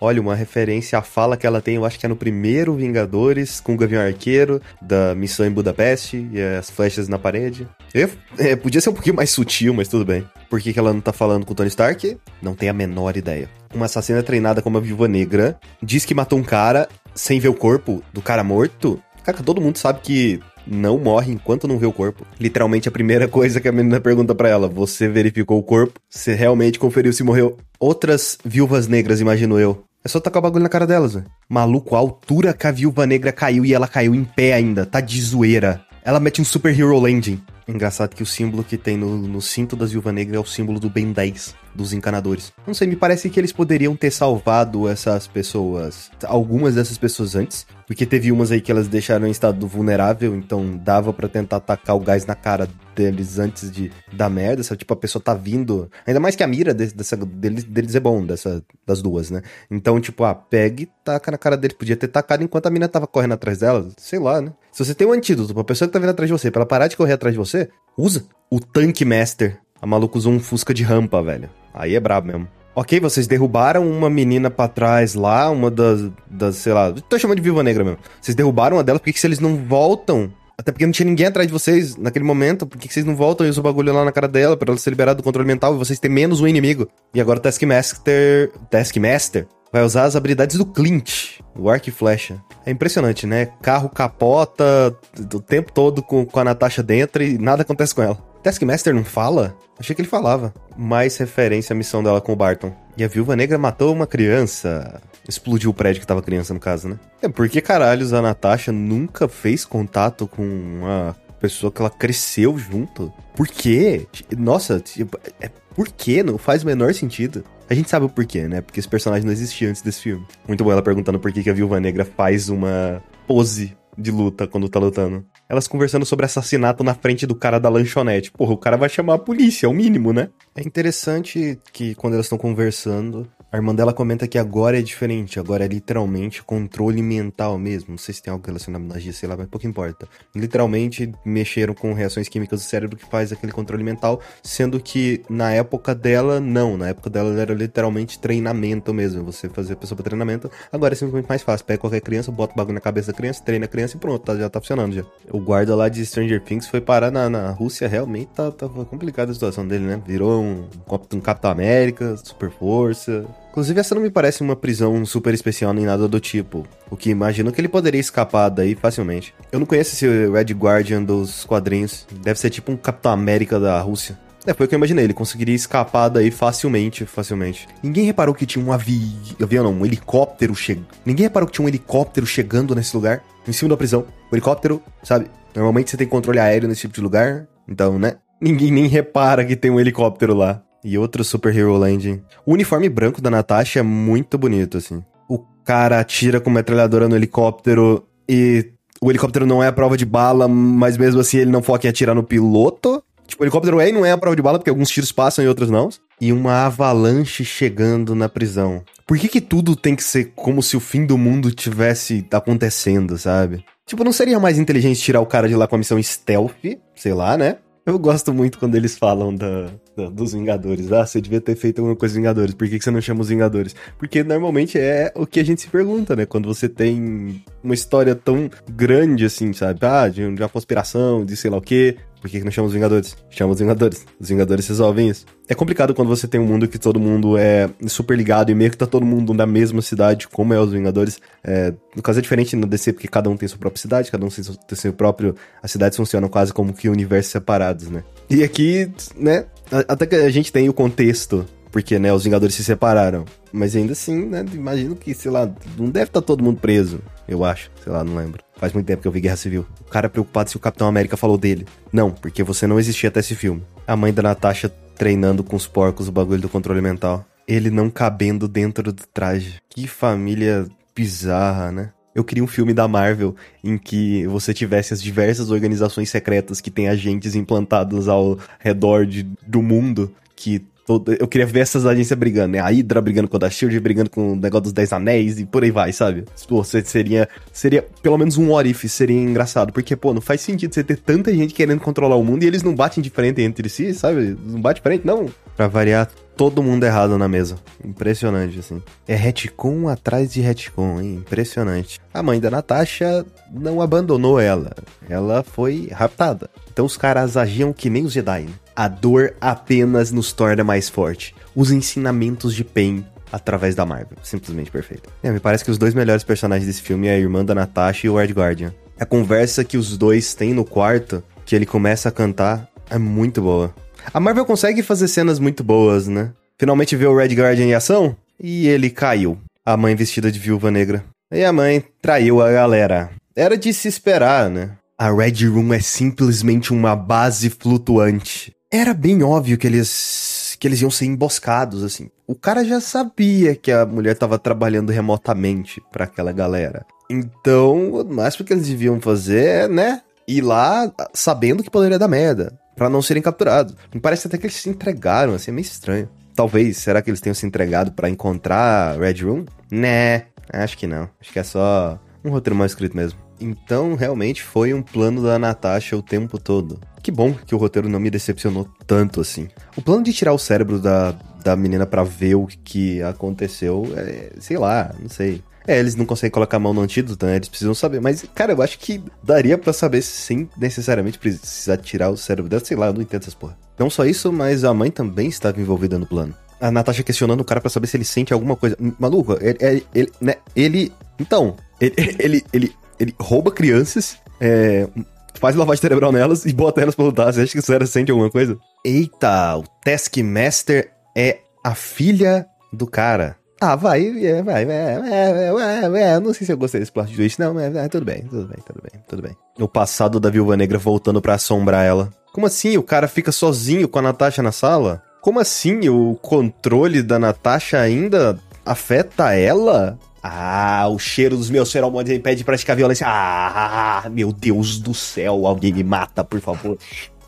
Olha, 0.00 0.20
uma 0.20 0.34
referência 0.34 0.98
à 0.98 1.02
fala 1.02 1.36
que 1.36 1.46
ela 1.46 1.60
tem, 1.60 1.76
eu 1.76 1.84
acho 1.84 1.98
que 1.98 2.04
é 2.04 2.08
no 2.08 2.16
primeiro 2.16 2.74
Vingadores, 2.74 3.60
com 3.60 3.74
o 3.74 3.76
Gavião 3.76 4.02
Arqueiro, 4.02 4.60
da 4.80 5.14
missão 5.14 5.46
em 5.46 5.50
Budapeste 5.50 6.28
e 6.32 6.40
as 6.40 6.68
flechas 6.68 7.08
na 7.08 7.18
parede. 7.18 7.66
Eu, 7.94 8.10
é, 8.38 8.54
podia 8.54 8.80
ser 8.80 8.90
um 8.90 8.94
pouquinho 8.94 9.16
mais 9.16 9.30
sutil, 9.30 9.72
mas 9.72 9.88
tudo 9.88 10.04
bem. 10.04 10.26
Por 10.50 10.60
que, 10.60 10.72
que 10.72 10.78
ela 10.78 10.92
não 10.92 11.00
tá 11.00 11.12
falando 11.12 11.46
com 11.46 11.52
o 11.52 11.56
Tony 11.56 11.68
Stark? 11.68 12.16
Não 12.42 12.54
tenho 12.54 12.70
a 12.70 12.74
menor 12.74 13.16
ideia. 13.16 13.48
Uma 13.74 13.86
assassina 13.86 14.22
treinada 14.22 14.62
como 14.62 14.78
a 14.78 14.80
Viúva 14.80 15.08
Negra 15.08 15.58
diz 15.82 16.04
que 16.04 16.14
matou 16.14 16.38
um 16.38 16.44
cara 16.44 16.88
sem 17.14 17.40
ver 17.40 17.48
o 17.48 17.54
corpo 17.54 18.02
do 18.12 18.20
cara 18.20 18.44
morto. 18.44 19.02
Cara, 19.24 19.42
todo 19.42 19.60
mundo 19.60 19.78
sabe 19.78 20.00
que 20.02 20.40
não 20.66 20.98
morre 20.98 21.32
enquanto 21.32 21.68
não 21.68 21.78
vê 21.78 21.86
o 21.86 21.92
corpo. 21.92 22.26
Literalmente 22.40 22.88
a 22.88 22.92
primeira 22.92 23.28
coisa 23.28 23.60
que 23.60 23.68
a 23.68 23.72
menina 23.72 24.00
pergunta 24.00 24.34
para 24.34 24.48
ela: 24.48 24.68
Você 24.68 25.08
verificou 25.08 25.58
o 25.58 25.62
corpo? 25.62 26.00
Você 26.08 26.34
realmente 26.34 26.78
conferiu 26.78 27.12
se 27.12 27.22
morreu? 27.22 27.56
Outras 27.78 28.38
viúvas 28.44 28.88
negras, 28.88 29.20
imagino 29.20 29.58
eu. 29.58 29.85
É 30.06 30.08
só 30.08 30.20
tacar 30.20 30.38
o 30.38 30.42
bagulho 30.44 30.62
na 30.62 30.68
cara 30.68 30.86
delas, 30.86 31.14
velho. 31.14 31.26
Maluco, 31.48 31.96
a 31.96 31.98
altura 31.98 32.54
que 32.54 32.64
a 32.64 32.70
viúva 32.70 33.04
negra 33.04 33.32
caiu 33.32 33.64
e 33.64 33.74
ela 33.74 33.88
caiu 33.88 34.14
em 34.14 34.22
pé 34.22 34.52
ainda. 34.52 34.86
Tá 34.86 35.00
de 35.00 35.20
zoeira. 35.20 35.84
Ela 36.04 36.20
mete 36.20 36.40
um 36.40 36.44
Super 36.44 36.78
Hero 36.78 36.96
Landing. 36.96 37.42
Engraçado 37.66 38.14
que 38.14 38.22
o 38.22 38.26
símbolo 38.26 38.62
que 38.62 38.76
tem 38.76 38.96
no, 38.96 39.16
no 39.16 39.42
cinto 39.42 39.74
das 39.74 39.90
Viúva 39.90 40.12
Negra 40.12 40.36
é 40.36 40.38
o 40.38 40.44
símbolo 40.44 40.78
do 40.78 40.88
Ben 40.88 41.10
10, 41.10 41.56
dos 41.76 41.92
encanadores. 41.92 42.52
Não 42.66 42.74
sei, 42.74 42.86
me 42.86 42.96
parece 42.96 43.28
que 43.28 43.38
eles 43.38 43.52
poderiam 43.52 43.94
ter 43.94 44.10
salvado 44.10 44.88
essas 44.88 45.26
pessoas, 45.26 46.10
algumas 46.24 46.74
dessas 46.74 46.98
pessoas 46.98 47.36
antes, 47.36 47.66
porque 47.86 48.04
teve 48.04 48.32
umas 48.32 48.50
aí 48.50 48.60
que 48.60 48.72
elas 48.72 48.88
deixaram 48.88 49.26
em 49.26 49.30
estado 49.30 49.66
vulnerável, 49.66 50.34
então 50.34 50.76
dava 50.76 51.12
para 51.12 51.28
tentar 51.28 51.56
atacar 51.56 51.94
o 51.94 52.00
gás 52.00 52.26
na 52.26 52.34
cara 52.34 52.68
deles 52.96 53.38
antes 53.38 53.70
de 53.70 53.92
dar 54.12 54.30
merda, 54.30 54.62
sabe? 54.62 54.78
Tipo, 54.78 54.94
a 54.94 54.96
pessoa 54.96 55.22
tá 55.22 55.34
vindo. 55.34 55.90
Ainda 56.06 56.18
mais 56.18 56.34
que 56.34 56.42
a 56.42 56.46
mira 56.46 56.72
desse, 56.72 56.96
dessa, 56.96 57.16
deles, 57.16 57.62
deles 57.62 57.94
é 57.94 58.00
bom, 58.00 58.24
dessa, 58.24 58.64
das 58.84 59.02
duas, 59.02 59.30
né? 59.30 59.42
Então, 59.70 60.00
tipo, 60.00 60.24
ah, 60.24 60.34
pega 60.34 60.82
e 60.82 60.88
taca 61.04 61.30
na 61.30 61.38
cara 61.38 61.56
dele. 61.56 61.74
Podia 61.74 61.96
ter 61.96 62.08
tacado 62.08 62.42
enquanto 62.42 62.66
a 62.66 62.70
mina 62.70 62.88
tava 62.88 63.06
correndo 63.06 63.34
atrás 63.34 63.58
dela, 63.58 63.88
sei 63.98 64.18
lá, 64.18 64.40
né? 64.40 64.52
Se 64.72 64.84
você 64.84 64.94
tem 64.94 65.06
um 65.06 65.12
antídoto 65.12 65.54
pra 65.54 65.62
pessoa 65.62 65.88
que 65.88 65.92
tá 65.92 65.98
vindo 65.98 66.10
atrás 66.10 66.28
de 66.28 66.32
você, 66.32 66.50
pra 66.50 66.60
ela 66.60 66.66
parar 66.66 66.88
de 66.88 66.96
correr 66.96 67.12
atrás 67.12 67.34
de 67.34 67.38
você, 67.38 67.68
usa. 67.96 68.24
O 68.50 68.60
Tank 68.60 69.02
Master. 69.04 69.60
A 69.86 69.88
maluca 69.88 70.18
usou 70.18 70.32
um 70.32 70.40
Fusca 70.40 70.74
de 70.74 70.82
rampa, 70.82 71.22
velho. 71.22 71.48
Aí 71.72 71.94
é 71.94 72.00
brabo 72.00 72.26
mesmo. 72.26 72.48
Ok, 72.74 72.98
vocês 72.98 73.28
derrubaram 73.28 73.88
uma 73.88 74.10
menina 74.10 74.50
pra 74.50 74.66
trás 74.66 75.14
lá, 75.14 75.48
uma 75.48 75.70
das, 75.70 76.10
das 76.28 76.56
sei 76.56 76.72
lá, 76.72 76.92
tô 77.08 77.16
chamando 77.16 77.36
de 77.36 77.42
Viva 77.42 77.62
Negra 77.62 77.84
mesmo. 77.84 77.98
Vocês 78.20 78.34
derrubaram 78.34 78.78
uma 78.78 78.82
delas, 78.82 79.00
por 79.00 79.04
que, 79.04 79.12
que 79.12 79.20
se 79.20 79.28
eles 79.28 79.38
não 79.38 79.56
voltam 79.56 80.28
até 80.58 80.72
porque 80.72 80.84
não 80.84 80.92
tinha 80.92 81.06
ninguém 81.06 81.26
atrás 81.26 81.46
de 81.46 81.52
vocês 81.52 81.96
naquele 81.96 82.24
momento. 82.24 82.66
Por 82.66 82.78
que 82.78 82.92
vocês 82.92 83.04
não 83.04 83.14
voltam 83.14 83.46
e 83.46 83.50
usam 83.50 83.60
o 83.60 83.64
bagulho 83.64 83.92
lá 83.92 84.04
na 84.04 84.10
cara 84.10 84.26
dela 84.26 84.56
pra 84.56 84.72
ela 84.72 84.78
ser 84.78 84.90
liberada 84.90 85.18
do 85.18 85.22
controle 85.22 85.46
mental 85.46 85.74
e 85.74 85.78
vocês 85.78 86.00
terem 86.00 86.14
menos 86.14 86.40
um 86.40 86.48
inimigo? 86.48 86.88
E 87.14 87.20
agora 87.20 87.38
o 87.38 87.42
Taskmaster. 87.42 88.50
Taskmaster 88.68 89.46
vai 89.72 89.84
usar 89.84 90.04
as 90.04 90.16
habilidades 90.16 90.56
do 90.56 90.66
Clint, 90.66 91.40
o 91.56 91.70
arco 91.70 91.90
e 91.90 91.92
flecha. 91.92 92.42
É 92.64 92.70
impressionante, 92.70 93.26
né? 93.26 93.50
Carro 93.62 93.88
capota 93.88 94.96
o 95.32 95.40
tempo 95.40 95.70
todo 95.72 96.02
com, 96.02 96.24
com 96.24 96.40
a 96.40 96.44
Natasha 96.44 96.82
dentro 96.82 97.22
e 97.22 97.38
nada 97.38 97.62
acontece 97.62 97.94
com 97.94 98.02
ela. 98.02 98.18
Taskmaster 98.46 98.94
não 98.94 99.04
fala? 99.04 99.56
Achei 99.76 99.92
que 99.92 100.00
ele 100.00 100.08
falava. 100.08 100.54
Mais 100.76 101.16
referência 101.16 101.74
à 101.74 101.76
missão 101.76 102.00
dela 102.00 102.20
com 102.20 102.32
o 102.32 102.36
Barton. 102.36 102.72
E 102.96 103.02
a 103.02 103.08
viúva 103.08 103.34
negra 103.34 103.58
matou 103.58 103.92
uma 103.92 104.06
criança. 104.06 105.02
Explodiu 105.28 105.70
o 105.70 105.74
prédio 105.74 106.00
que 106.00 106.06
tava 106.06 106.22
criança, 106.22 106.54
no 106.54 106.60
caso, 106.60 106.88
né? 106.88 106.96
É 107.20 107.28
porque 107.28 107.60
caralhos 107.60 108.12
a 108.12 108.22
Natasha 108.22 108.70
nunca 108.70 109.26
fez 109.26 109.64
contato 109.64 110.28
com 110.28 110.44
uma 110.44 111.16
pessoa 111.40 111.72
que 111.72 111.82
ela 111.82 111.90
cresceu 111.90 112.56
junto? 112.56 113.12
Por 113.34 113.48
quê? 113.48 114.06
Nossa, 114.38 114.78
tipo, 114.78 115.18
é 115.40 115.50
por 115.74 115.88
quê? 115.88 116.22
Não 116.22 116.38
faz 116.38 116.62
o 116.62 116.66
menor 116.66 116.94
sentido. 116.94 117.42
A 117.68 117.74
gente 117.74 117.90
sabe 117.90 118.06
o 118.06 118.08
porquê, 118.08 118.46
né? 118.46 118.60
Porque 118.60 118.78
esse 118.78 118.88
personagem 118.88 119.26
não 119.26 119.32
existia 119.32 119.68
antes 119.68 119.82
desse 119.82 120.02
filme. 120.02 120.24
Muito 120.46 120.62
bom 120.62 120.70
ela 120.70 120.82
perguntando 120.82 121.18
por 121.18 121.32
que, 121.32 121.42
que 121.42 121.50
a 121.50 121.52
Viúva 121.52 121.80
Negra 121.80 122.04
faz 122.04 122.48
uma 122.48 123.02
pose 123.26 123.76
de 123.96 124.10
luta 124.10 124.46
quando 124.46 124.68
tá 124.68 124.78
lutando. 124.78 125.24
Elas 125.48 125.68
conversando 125.68 126.04
sobre 126.04 126.26
assassinato 126.26 126.82
na 126.82 126.94
frente 126.94 127.26
do 127.26 127.34
cara 127.34 127.58
da 127.58 127.68
lanchonete. 127.68 128.32
Porra, 128.32 128.52
o 128.52 128.58
cara 128.58 128.76
vai 128.76 128.88
chamar 128.88 129.14
a 129.14 129.18
polícia, 129.18 129.66
é 129.66 129.68
o 129.68 129.72
mínimo, 129.72 130.12
né? 130.12 130.28
É 130.54 130.62
interessante 130.62 131.58
que 131.72 131.94
quando 131.94 132.14
elas 132.14 132.26
estão 132.26 132.38
conversando, 132.38 133.28
a 133.56 133.58
irmã 133.58 133.74
dela 133.74 133.94
comenta 133.94 134.28
que 134.28 134.36
agora 134.38 134.78
é 134.78 134.82
diferente, 134.82 135.40
agora 135.40 135.64
é 135.64 135.68
literalmente 135.68 136.42
controle 136.42 137.00
mental 137.00 137.56
mesmo. 137.56 137.92
Não 137.92 137.98
sei 137.98 138.12
se 138.14 138.22
tem 138.22 138.30
algo 138.30 138.46
relacionado 138.46 138.82
à 138.82 138.84
magia, 138.84 139.14
sei 139.14 139.26
lá, 139.26 139.34
mas 139.34 139.48
pouco 139.48 139.66
importa. 139.66 140.06
Literalmente 140.34 141.10
mexeram 141.24 141.72
com 141.72 141.94
reações 141.94 142.28
químicas 142.28 142.60
do 142.60 142.64
cérebro 142.64 142.98
que 142.98 143.06
faz 143.06 143.32
aquele 143.32 143.52
controle 143.52 143.82
mental, 143.82 144.20
sendo 144.42 144.78
que 144.78 145.22
na 145.30 145.52
época 145.52 145.94
dela, 145.94 146.38
não. 146.38 146.76
Na 146.76 146.88
época 146.88 147.08
dela 147.08 147.40
era 147.40 147.54
literalmente 147.54 148.18
treinamento 148.18 148.92
mesmo. 148.92 149.24
Você 149.24 149.48
fazer 149.48 149.72
a 149.72 149.76
pessoa 149.76 149.96
pra 149.96 150.04
treinamento. 150.04 150.50
Agora 150.70 150.92
é 150.92 150.96
simplesmente 150.96 151.26
mais 151.26 151.40
fácil. 151.40 151.64
Pega 151.64 151.78
qualquer 151.78 152.02
criança, 152.02 152.30
bota 152.30 152.52
o 152.52 152.56
bagulho 152.56 152.74
na 152.74 152.80
cabeça 152.80 153.10
da 153.10 153.16
criança, 153.16 153.42
treina 153.42 153.64
a 153.64 153.68
criança 153.68 153.96
e 153.96 153.98
pronto, 153.98 154.22
tá, 154.22 154.36
já 154.36 154.50
tá 154.50 154.60
funcionando 154.60 154.92
já. 154.92 155.04
O 155.30 155.40
guarda 155.40 155.74
lá 155.74 155.88
de 155.88 156.04
Stranger 156.04 156.42
Things 156.42 156.68
foi 156.68 156.82
parar 156.82 157.10
na, 157.10 157.30
na 157.30 157.50
Rússia, 157.52 157.88
realmente 157.88 158.28
tá, 158.34 158.50
tá 158.50 158.68
complicada 158.68 159.30
a 159.30 159.34
situação 159.34 159.66
dele, 159.66 159.84
né? 159.84 160.02
Virou 160.06 160.42
um, 160.42 160.68
um 161.14 161.20
Capitão 161.20 161.50
América, 161.50 162.18
super 162.18 162.50
força. 162.50 163.24
Inclusive, 163.56 163.80
essa 163.80 163.94
não 163.94 164.02
me 164.02 164.10
parece 164.10 164.42
uma 164.42 164.54
prisão 164.54 165.06
super 165.06 165.32
especial 165.32 165.72
nem 165.72 165.86
nada 165.86 166.06
do 166.06 166.20
tipo. 166.20 166.66
O 166.90 166.96
que 166.96 167.08
imagino 167.08 167.50
que 167.50 167.58
ele 167.58 167.68
poderia 167.68 167.98
escapar 167.98 168.50
daí 168.50 168.74
facilmente. 168.74 169.34
Eu 169.50 169.58
não 169.58 169.64
conheço 169.64 169.94
esse 169.94 170.06
Red 170.28 170.52
Guardian 170.52 171.02
dos 171.02 171.42
quadrinhos. 171.46 172.06
Deve 172.22 172.38
ser 172.38 172.50
tipo 172.50 172.70
um 172.70 172.76
Capitão 172.76 173.12
América 173.12 173.58
da 173.58 173.80
Rússia. 173.80 174.18
É, 174.44 174.52
foi 174.52 174.66
o 174.66 174.68
que 174.68 174.74
eu 174.74 174.76
imaginei. 174.76 175.04
Ele 175.04 175.14
conseguiria 175.14 175.54
escapar 175.54 176.10
daí 176.10 176.30
facilmente, 176.30 177.06
facilmente. 177.06 177.66
Ninguém 177.82 178.04
reparou 178.04 178.34
que 178.34 178.44
tinha 178.44 178.62
um 178.62 178.70
avi... 178.70 179.16
avião, 179.42 179.64
não, 179.64 179.72
um 179.72 179.86
helicóptero 179.86 180.54
chegando. 180.54 180.88
Ninguém 181.02 181.24
reparou 181.24 181.46
que 181.46 181.54
tinha 181.54 181.64
um 181.64 181.68
helicóptero 181.68 182.26
chegando 182.26 182.74
nesse 182.74 182.94
lugar, 182.94 183.24
em 183.48 183.52
cima 183.52 183.70
da 183.70 183.76
prisão. 183.78 184.04
O 184.30 184.34
helicóptero, 184.34 184.82
sabe? 185.02 185.30
Normalmente 185.54 185.90
você 185.90 185.96
tem 185.96 186.06
controle 186.06 186.38
aéreo 186.38 186.68
nesse 186.68 186.82
tipo 186.82 186.92
de 186.92 187.00
lugar, 187.00 187.48
então, 187.66 187.98
né? 187.98 188.16
Ninguém 188.38 188.70
nem 188.70 188.86
repara 188.86 189.46
que 189.46 189.56
tem 189.56 189.70
um 189.70 189.80
helicóptero 189.80 190.34
lá. 190.34 190.62
E 190.86 190.96
outro 190.96 191.24
Super 191.24 191.52
Hero 191.52 191.76
Landing. 191.76 192.22
O 192.46 192.52
uniforme 192.52 192.88
branco 192.88 193.20
da 193.20 193.28
Natasha 193.28 193.80
é 193.80 193.82
muito 193.82 194.38
bonito, 194.38 194.78
assim. 194.78 195.02
O 195.28 195.40
cara 195.64 195.98
atira 195.98 196.40
com 196.40 196.48
metralhadora 196.48 197.08
no 197.08 197.16
helicóptero 197.16 198.06
e 198.28 198.70
o 199.02 199.10
helicóptero 199.10 199.44
não 199.44 199.60
é 199.60 199.66
a 199.66 199.72
prova 199.72 199.96
de 199.96 200.06
bala, 200.06 200.46
mas 200.46 200.96
mesmo 200.96 201.20
assim 201.20 201.38
ele 201.38 201.50
não 201.50 201.60
foca 201.60 201.88
em 201.88 201.90
atirar 201.90 202.14
no 202.14 202.22
piloto. 202.22 203.02
Tipo, 203.26 203.42
o 203.42 203.44
helicóptero 203.44 203.80
é 203.80 203.88
e 203.88 203.92
não 203.92 204.06
é 204.06 204.12
a 204.12 204.16
prova 204.16 204.36
de 204.36 204.42
bala, 204.42 204.60
porque 204.60 204.70
alguns 204.70 204.88
tiros 204.88 205.10
passam 205.10 205.44
e 205.44 205.48
outros 205.48 205.68
não. 205.68 205.88
E 206.20 206.32
uma 206.32 206.66
avalanche 206.66 207.44
chegando 207.44 208.14
na 208.14 208.28
prisão. 208.28 208.84
Por 209.08 209.18
que 209.18 209.26
que 209.26 209.40
tudo 209.40 209.74
tem 209.74 209.96
que 209.96 210.04
ser 210.04 210.32
como 210.36 210.62
se 210.62 210.76
o 210.76 210.80
fim 210.80 211.04
do 211.04 211.18
mundo 211.18 211.50
tivesse 211.50 212.24
acontecendo, 212.30 213.18
sabe? 213.18 213.64
Tipo, 213.84 214.04
não 214.04 214.12
seria 214.12 214.38
mais 214.38 214.56
inteligente 214.56 215.00
tirar 215.00 215.20
o 215.20 215.26
cara 215.26 215.48
de 215.48 215.56
lá 215.56 215.66
com 215.66 215.74
a 215.74 215.78
missão 215.78 216.00
stealth? 216.00 216.78
Sei 216.94 217.12
lá, 217.12 217.36
né? 217.36 217.56
Eu 217.86 218.00
gosto 218.00 218.34
muito 218.34 218.58
quando 218.58 218.74
eles 218.74 218.98
falam 218.98 219.32
da, 219.32 219.70
da, 219.96 220.10
dos 220.10 220.32
Vingadores. 220.32 220.90
Ah, 220.90 221.06
você 221.06 221.20
devia 221.20 221.40
ter 221.40 221.54
feito 221.54 221.78
alguma 221.78 221.94
coisa 221.94 222.14
dos 222.14 222.16
Vingadores. 222.16 222.52
Por 222.52 222.68
que, 222.68 222.78
que 222.78 222.84
você 222.84 222.90
não 222.90 223.00
chama 223.00 223.20
os 223.20 223.28
Vingadores? 223.28 223.76
Porque 223.96 224.24
normalmente 224.24 224.76
é 224.76 225.12
o 225.14 225.24
que 225.24 225.38
a 225.38 225.44
gente 225.44 225.60
se 225.60 225.68
pergunta, 225.68 226.16
né? 226.16 226.26
Quando 226.26 226.52
você 226.52 226.68
tem 226.68 227.40
uma 227.62 227.74
história 227.74 228.16
tão 228.16 228.50
grande 228.68 229.24
assim, 229.24 229.52
sabe? 229.52 229.78
Ah, 229.82 230.08
de, 230.08 230.16
de 230.16 230.42
uma 230.42 230.48
conspiração, 230.48 231.24
de 231.24 231.36
sei 231.36 231.48
lá 231.48 231.58
o 231.58 231.62
quê. 231.62 231.96
Por 232.20 232.30
que, 232.30 232.38
que 232.38 232.44
não 232.44 232.50
chama 232.50 232.66
os 232.68 232.74
Vingadores? 232.74 233.16
Chama 233.30 233.52
os 233.52 233.58
Vingadores. 233.58 234.06
Os 234.18 234.28
Vingadores 234.28 234.66
resolvem 234.66 235.08
isso. 235.08 235.26
É 235.48 235.54
complicado 235.54 235.94
quando 235.94 236.08
você 236.08 236.26
tem 236.26 236.40
um 236.40 236.46
mundo 236.46 236.66
que 236.66 236.78
todo 236.78 236.98
mundo 236.98 237.36
é 237.36 237.68
super 237.86 238.16
ligado 238.16 238.50
e 238.50 238.54
meio 238.54 238.70
que 238.70 238.76
tá 238.76 238.86
todo 238.86 239.04
mundo 239.04 239.32
na 239.32 239.46
mesma 239.46 239.80
cidade, 239.82 240.26
como 240.28 240.52
é 240.52 240.60
os 240.60 240.72
Vingadores. 240.72 241.20
É, 241.44 241.72
no 241.94 242.02
caso 242.02 242.18
é 242.18 242.22
diferente 242.22 242.56
no 242.56 242.66
DC, 242.66 242.92
porque 242.92 243.08
cada 243.08 243.30
um 243.30 243.36
tem 243.36 243.48
sua 243.48 243.58
própria 243.58 243.80
cidade, 243.80 244.10
cada 244.10 244.24
um 244.24 244.28
tem 244.28 244.42
seu, 244.42 244.54
tem 244.54 244.76
seu 244.76 244.92
próprio. 244.92 245.36
As 245.62 245.70
cidades 245.70 245.96
funcionam 245.96 246.28
quase 246.28 246.52
como 246.52 246.72
que 246.72 246.88
universos 246.88 247.30
separados, 247.30 247.88
né? 247.88 248.02
E 248.28 248.42
aqui, 248.42 248.90
né? 249.16 249.46
Até 249.88 250.06
que 250.06 250.16
a 250.16 250.30
gente 250.30 250.52
tem 250.52 250.68
o 250.68 250.72
contexto 250.72 251.46
porque, 251.76 251.98
né, 251.98 252.10
os 252.10 252.24
Vingadores 252.24 252.54
se 252.54 252.64
separaram. 252.64 253.26
Mas 253.52 253.76
ainda 253.76 253.92
assim, 253.92 254.24
né, 254.24 254.42
imagino 254.54 254.96
que, 254.96 255.12
sei 255.12 255.30
lá, 255.30 255.44
não 255.76 255.90
deve 255.90 256.06
estar 256.06 256.22
tá 256.22 256.26
todo 256.26 256.42
mundo 256.42 256.58
preso, 256.58 257.02
eu 257.28 257.44
acho. 257.44 257.70
Sei 257.84 257.92
lá, 257.92 258.02
não 258.02 258.16
lembro. 258.16 258.42
Faz 258.56 258.72
muito 258.72 258.86
tempo 258.86 259.02
que 259.02 259.06
eu 259.06 259.12
vi 259.12 259.20
Guerra 259.20 259.36
Civil. 259.36 259.66
O 259.82 259.90
cara 259.90 260.08
preocupado 260.08 260.48
se 260.48 260.56
o 260.56 260.58
Capitão 260.58 260.88
América 260.88 261.18
falou 261.18 261.36
dele. 261.36 261.66
Não, 261.92 262.10
porque 262.10 262.42
você 262.42 262.66
não 262.66 262.80
existia 262.80 263.10
até 263.10 263.20
esse 263.20 263.34
filme. 263.34 263.62
A 263.86 263.94
mãe 263.94 264.10
da 264.10 264.22
Natasha 264.22 264.70
treinando 264.96 265.44
com 265.44 265.54
os 265.54 265.66
porcos 265.66 266.08
o 266.08 266.12
bagulho 266.12 266.40
do 266.40 266.48
controle 266.48 266.80
mental. 266.80 267.26
ele 267.46 267.68
não 267.68 267.90
cabendo 267.90 268.48
dentro 268.48 268.90
do 268.90 269.02
traje. 269.12 269.56
Que 269.68 269.86
família 269.86 270.66
bizarra, 270.94 271.70
né? 271.70 271.90
Eu 272.14 272.24
queria 272.24 272.42
um 272.42 272.46
filme 272.46 272.72
da 272.72 272.88
Marvel 272.88 273.36
em 273.62 273.76
que 273.76 274.26
você 274.28 274.54
tivesse 274.54 274.94
as 274.94 275.02
diversas 275.02 275.50
organizações 275.50 276.08
secretas 276.08 276.58
que 276.58 276.70
têm 276.70 276.88
agentes 276.88 277.34
implantados 277.34 278.08
ao 278.08 278.38
redor 278.60 279.04
de, 279.04 279.24
do 279.46 279.60
mundo 279.60 280.10
que 280.34 280.64
Todo, 280.86 281.12
eu 281.14 281.26
queria 281.26 281.46
ver 281.46 281.60
essas 281.60 281.84
agências 281.84 282.16
brigando, 282.16 282.52
né? 282.52 282.60
A 282.60 282.68
Hydra 282.68 283.00
brigando 283.00 283.26
com 283.26 283.44
a 283.44 283.50
Shield, 283.50 283.80
brigando 283.80 284.08
com 284.08 284.34
o 284.34 284.36
negócio 284.36 284.62
dos 284.62 284.72
Dez 284.72 284.92
Anéis 284.92 285.40
e 285.40 285.44
por 285.44 285.64
aí 285.64 285.72
vai, 285.72 285.92
sabe? 285.92 286.24
Pô, 286.48 286.62
seria, 286.62 287.28
seria 287.52 287.84
pelo 288.00 288.16
menos 288.16 288.38
um 288.38 288.52
what 288.52 288.70
if, 288.70 288.84
seria 288.84 289.20
engraçado. 289.20 289.72
Porque, 289.72 289.96
pô, 289.96 290.14
não 290.14 290.20
faz 290.20 290.42
sentido 290.42 290.72
você 290.72 290.84
ter 290.84 290.96
tanta 290.96 291.34
gente 291.34 291.52
querendo 291.54 291.80
controlar 291.80 292.14
o 292.14 292.22
mundo 292.22 292.44
e 292.44 292.46
eles 292.46 292.62
não 292.62 292.72
batem 292.72 293.02
de 293.02 293.10
frente 293.10 293.42
entre 293.42 293.68
si, 293.68 293.92
sabe? 293.92 294.38
Não 294.46 294.60
bate 294.60 294.78
de 294.78 294.82
frente, 294.82 295.04
não. 295.04 295.26
Pra 295.56 295.66
variar, 295.66 296.08
todo 296.36 296.62
mundo 296.62 296.84
errado 296.84 297.18
na 297.18 297.26
mesa. 297.26 297.56
Impressionante, 297.84 298.60
assim. 298.60 298.80
É 299.08 299.16
retcon 299.16 299.88
atrás 299.88 300.32
de 300.32 300.40
retcon, 300.40 301.00
hein? 301.00 301.14
Impressionante. 301.16 301.98
A 302.14 302.22
mãe 302.22 302.38
da 302.38 302.48
Natasha 302.48 303.26
não 303.52 303.82
abandonou 303.82 304.38
ela. 304.38 304.70
Ela 305.08 305.42
foi 305.42 305.88
raptada. 305.90 306.48
Então 306.72 306.84
os 306.84 306.96
caras 306.96 307.36
agiam 307.36 307.72
que 307.72 307.90
nem 307.90 308.04
os 308.04 308.12
Jedi. 308.12 308.42
Né? 308.42 308.52
A 308.76 308.88
dor 308.88 309.34
apenas 309.40 310.12
nos 310.12 310.34
torna 310.34 310.62
mais 310.62 310.90
forte. 310.90 311.34
Os 311.54 311.70
ensinamentos 311.70 312.54
de 312.54 312.62
Pain 312.62 313.06
através 313.32 313.74
da 313.74 313.86
Marvel. 313.86 314.18
Simplesmente 314.22 314.70
perfeito. 314.70 315.08
É, 315.22 315.30
me 315.30 315.40
parece 315.40 315.64
que 315.64 315.70
os 315.70 315.78
dois 315.78 315.94
melhores 315.94 316.22
personagens 316.22 316.66
desse 316.66 316.82
filme 316.82 317.06
é 317.06 317.14
a 317.14 317.18
irmã 317.18 317.42
da 317.42 317.54
Natasha 317.54 318.06
e 318.06 318.10
o 318.10 318.16
Red 318.16 318.32
Guardian. 318.32 318.74
A 319.00 319.06
conversa 319.06 319.64
que 319.64 319.78
os 319.78 319.96
dois 319.96 320.34
têm 320.34 320.52
no 320.52 320.62
quarto, 320.62 321.24
que 321.46 321.56
ele 321.56 321.64
começa 321.64 322.10
a 322.10 322.12
cantar, 322.12 322.68
é 322.90 322.98
muito 322.98 323.40
boa. 323.40 323.74
A 324.12 324.20
Marvel 324.20 324.44
consegue 324.44 324.82
fazer 324.82 325.08
cenas 325.08 325.38
muito 325.38 325.64
boas, 325.64 326.06
né? 326.06 326.32
Finalmente 326.58 326.96
vê 326.96 327.06
o 327.06 327.16
Red 327.16 327.34
Guardian 327.34 327.64
em 327.64 327.74
ação 327.74 328.14
e 328.38 328.68
ele 328.68 328.90
caiu. 328.90 329.38
A 329.64 329.74
mãe 329.76 329.96
vestida 329.96 330.30
de 330.30 330.38
viúva 330.38 330.70
negra. 330.70 331.02
E 331.32 331.42
a 331.42 331.52
mãe 331.52 331.82
traiu 332.00 332.42
a 332.42 332.52
galera. 332.52 333.10
Era 333.34 333.56
de 333.56 333.72
se 333.72 333.88
esperar, 333.88 334.48
né? 334.48 334.72
A 334.98 335.10
Red 335.10 335.46
Room 335.46 335.74
é 335.74 335.80
simplesmente 335.80 336.72
uma 336.72 336.94
base 336.94 337.50
flutuante 337.50 338.55
era 338.70 338.92
bem 338.92 339.22
óbvio 339.22 339.58
que 339.58 339.66
eles 339.66 340.56
que 340.58 340.66
eles 340.66 340.80
iam 340.80 340.90
ser 340.90 341.04
emboscados 341.04 341.84
assim. 341.84 342.10
O 342.26 342.34
cara 342.34 342.64
já 342.64 342.80
sabia 342.80 343.54
que 343.54 343.70
a 343.70 343.84
mulher 343.84 344.12
estava 344.12 344.38
trabalhando 344.38 344.90
remotamente 344.90 345.82
para 345.92 346.04
aquela 346.04 346.32
galera. 346.32 346.86
Então, 347.10 347.90
o 347.90 348.04
máximo 348.04 348.44
que 348.44 348.52
eles 348.52 348.66
deviam 348.66 349.00
fazer 349.00 349.44
é, 349.44 349.68
né, 349.68 350.02
ir 350.26 350.40
lá 350.40 350.90
sabendo 351.12 351.62
que 351.62 351.70
poderia 351.70 351.98
dar 351.98 352.08
merda, 352.08 352.58
para 352.74 352.88
não 352.88 353.02
serem 353.02 353.22
capturados. 353.22 353.74
Me 353.94 354.00
parece 354.00 354.26
até 354.26 354.38
que 354.38 354.46
eles 354.46 354.56
se 354.56 354.68
entregaram, 354.68 355.34
assim, 355.34 355.50
é 355.50 355.54
meio 355.54 355.64
estranho. 355.64 356.08
Talvez, 356.34 356.78
será 356.78 357.00
que 357.00 357.10
eles 357.10 357.20
tenham 357.20 357.34
se 357.34 357.46
entregado 357.46 357.92
para 357.92 358.10
encontrar 358.10 358.98
Red 358.98 359.22
Room? 359.22 359.44
Né, 359.70 360.24
acho 360.52 360.76
que 360.76 360.86
não. 360.86 361.08
Acho 361.20 361.32
que 361.32 361.38
é 361.38 361.44
só 361.44 361.98
um 362.24 362.30
roteiro 362.30 362.56
mal 362.56 362.66
escrito 362.66 362.96
mesmo. 362.96 363.25
Então, 363.40 363.94
realmente 363.94 364.42
foi 364.42 364.72
um 364.72 364.82
plano 364.82 365.22
da 365.22 365.38
Natasha 365.38 365.96
o 365.96 366.02
tempo 366.02 366.38
todo. 366.38 366.78
Que 367.02 367.10
bom 367.12 367.32
que 367.32 367.54
o 367.54 367.58
roteiro 367.58 367.88
não 367.88 368.00
me 368.00 368.10
decepcionou 368.10 368.68
tanto 368.86 369.20
assim. 369.20 369.48
O 369.76 369.82
plano 369.82 370.02
de 370.02 370.12
tirar 370.12 370.32
o 370.32 370.38
cérebro 370.38 370.78
da, 370.78 371.12
da 371.44 371.54
menina 371.54 371.86
para 371.86 372.02
ver 372.02 372.34
o 372.34 372.46
que 372.46 373.00
aconteceu, 373.02 373.86
é, 373.96 374.32
sei 374.40 374.58
lá, 374.58 374.92
não 375.00 375.08
sei. 375.08 375.42
É, 375.66 375.78
eles 375.78 375.96
não 375.96 376.04
conseguem 376.04 376.30
colocar 376.30 376.56
a 376.56 376.60
mão 376.60 376.72
no 376.72 376.80
antídoto, 376.80 377.26
né? 377.26 377.36
Eles 377.36 377.48
precisam 377.48 377.74
saber. 377.74 378.00
Mas, 378.00 378.24
cara, 378.34 378.52
eu 378.52 378.62
acho 378.62 378.78
que 378.78 379.02
daria 379.22 379.58
para 379.58 379.72
saber 379.72 380.02
sem 380.02 380.48
necessariamente 380.56 381.18
precisar 381.18 381.76
tirar 381.76 382.10
o 382.10 382.16
cérebro 382.16 382.48
dela. 382.48 382.64
Sei 382.64 382.76
lá, 382.76 382.86
eu 382.86 382.92
não 382.92 383.02
entendo 383.02 383.22
essas 383.22 383.34
porra. 383.34 383.58
Não 383.78 383.90
só 383.90 384.04
isso, 384.04 384.32
mas 384.32 384.64
a 384.64 384.72
mãe 384.72 384.90
também 384.90 385.28
estava 385.28 385.60
envolvida 385.60 385.98
no 385.98 386.06
plano. 386.06 386.34
A 386.60 386.70
Natasha 386.70 387.02
questionando 387.02 387.40
o 387.40 387.44
cara 387.44 387.60
para 387.60 387.68
saber 387.68 387.86
se 387.88 387.96
ele 387.96 388.04
sente 388.04 388.32
alguma 388.32 388.56
coisa. 388.56 388.76
Maluco, 388.98 389.36
ele, 389.40 389.58
ele, 389.60 389.86
ele 389.94 390.12
né? 390.20 390.34
Ele. 390.54 390.92
Então, 391.18 391.56
ele, 391.80 391.94
ele, 392.18 392.44
ele, 392.52 392.76
ele 392.98 393.14
rouba 393.18 393.50
crianças, 393.50 394.16
é, 394.40 394.88
faz 395.34 395.54
lavagem 395.54 395.80
cerebral 395.80 396.12
nelas 396.12 396.44
e 396.44 396.52
bota 396.52 396.80
elas 396.80 396.94
pra 396.94 397.04
lutar. 397.04 397.32
Você 397.32 397.42
acha 397.42 397.52
que 397.52 397.58
isso 397.58 397.72
era 397.72 397.86
sente 397.86 398.10
alguma 398.10 398.30
coisa? 398.30 398.58
Eita, 398.84 399.56
o 399.56 399.64
Taskmaster 399.84 400.90
é 401.16 401.38
a 401.62 401.74
filha 401.74 402.46
do 402.72 402.86
cara. 402.86 403.36
Ah, 403.60 403.74
vai, 403.74 404.06
é, 404.24 404.42
vai, 404.42 404.66
vai, 404.66 405.00
vai, 405.00 405.52
vai, 405.52 405.90
vai, 405.90 406.20
não 406.20 406.34
sei 406.34 406.46
se 406.46 406.52
eu 406.52 406.58
gostei 406.58 406.78
desse 406.78 406.92
plot 406.92 407.14
twist, 407.14 407.40
não, 407.40 407.54
mas 407.54 407.74
é, 407.74 407.88
tudo 407.88 408.04
bem, 408.04 408.22
tudo 408.28 408.46
bem, 408.46 408.58
tudo 408.66 408.82
bem, 408.82 409.02
tudo 409.08 409.22
bem. 409.22 409.36
O 409.58 409.66
passado 409.66 410.20
da 410.20 410.28
Viúva 410.28 410.56
Negra 410.58 410.78
voltando 410.78 411.22
para 411.22 411.34
assombrar 411.34 411.84
ela. 411.84 412.10
Como 412.34 412.46
assim? 412.46 412.76
O 412.76 412.82
cara 412.82 413.08
fica 413.08 413.32
sozinho 413.32 413.88
com 413.88 413.98
a 413.98 414.02
Natasha 414.02 414.42
na 414.42 414.52
sala? 414.52 415.02
Como 415.22 415.40
assim? 415.40 415.88
O 415.88 416.16
controle 416.16 417.02
da 417.02 417.18
Natasha 417.18 417.80
ainda 417.80 418.38
afeta 418.64 419.32
ela? 419.32 419.98
Ah, 420.22 420.88
o 420.88 420.98
cheiro 420.98 421.36
dos 421.36 421.50
meus 421.50 421.70
feromônios 421.70 422.16
impede 422.16 422.38
de 422.38 422.44
praticar 422.44 422.76
violência. 422.76 423.06
Ah, 423.08 424.08
meu 424.10 424.32
Deus 424.32 424.78
do 424.78 424.92
céu, 424.92 425.46
alguém 425.46 425.72
me 425.72 425.84
mata, 425.84 426.24
por 426.24 426.40
favor. 426.40 426.78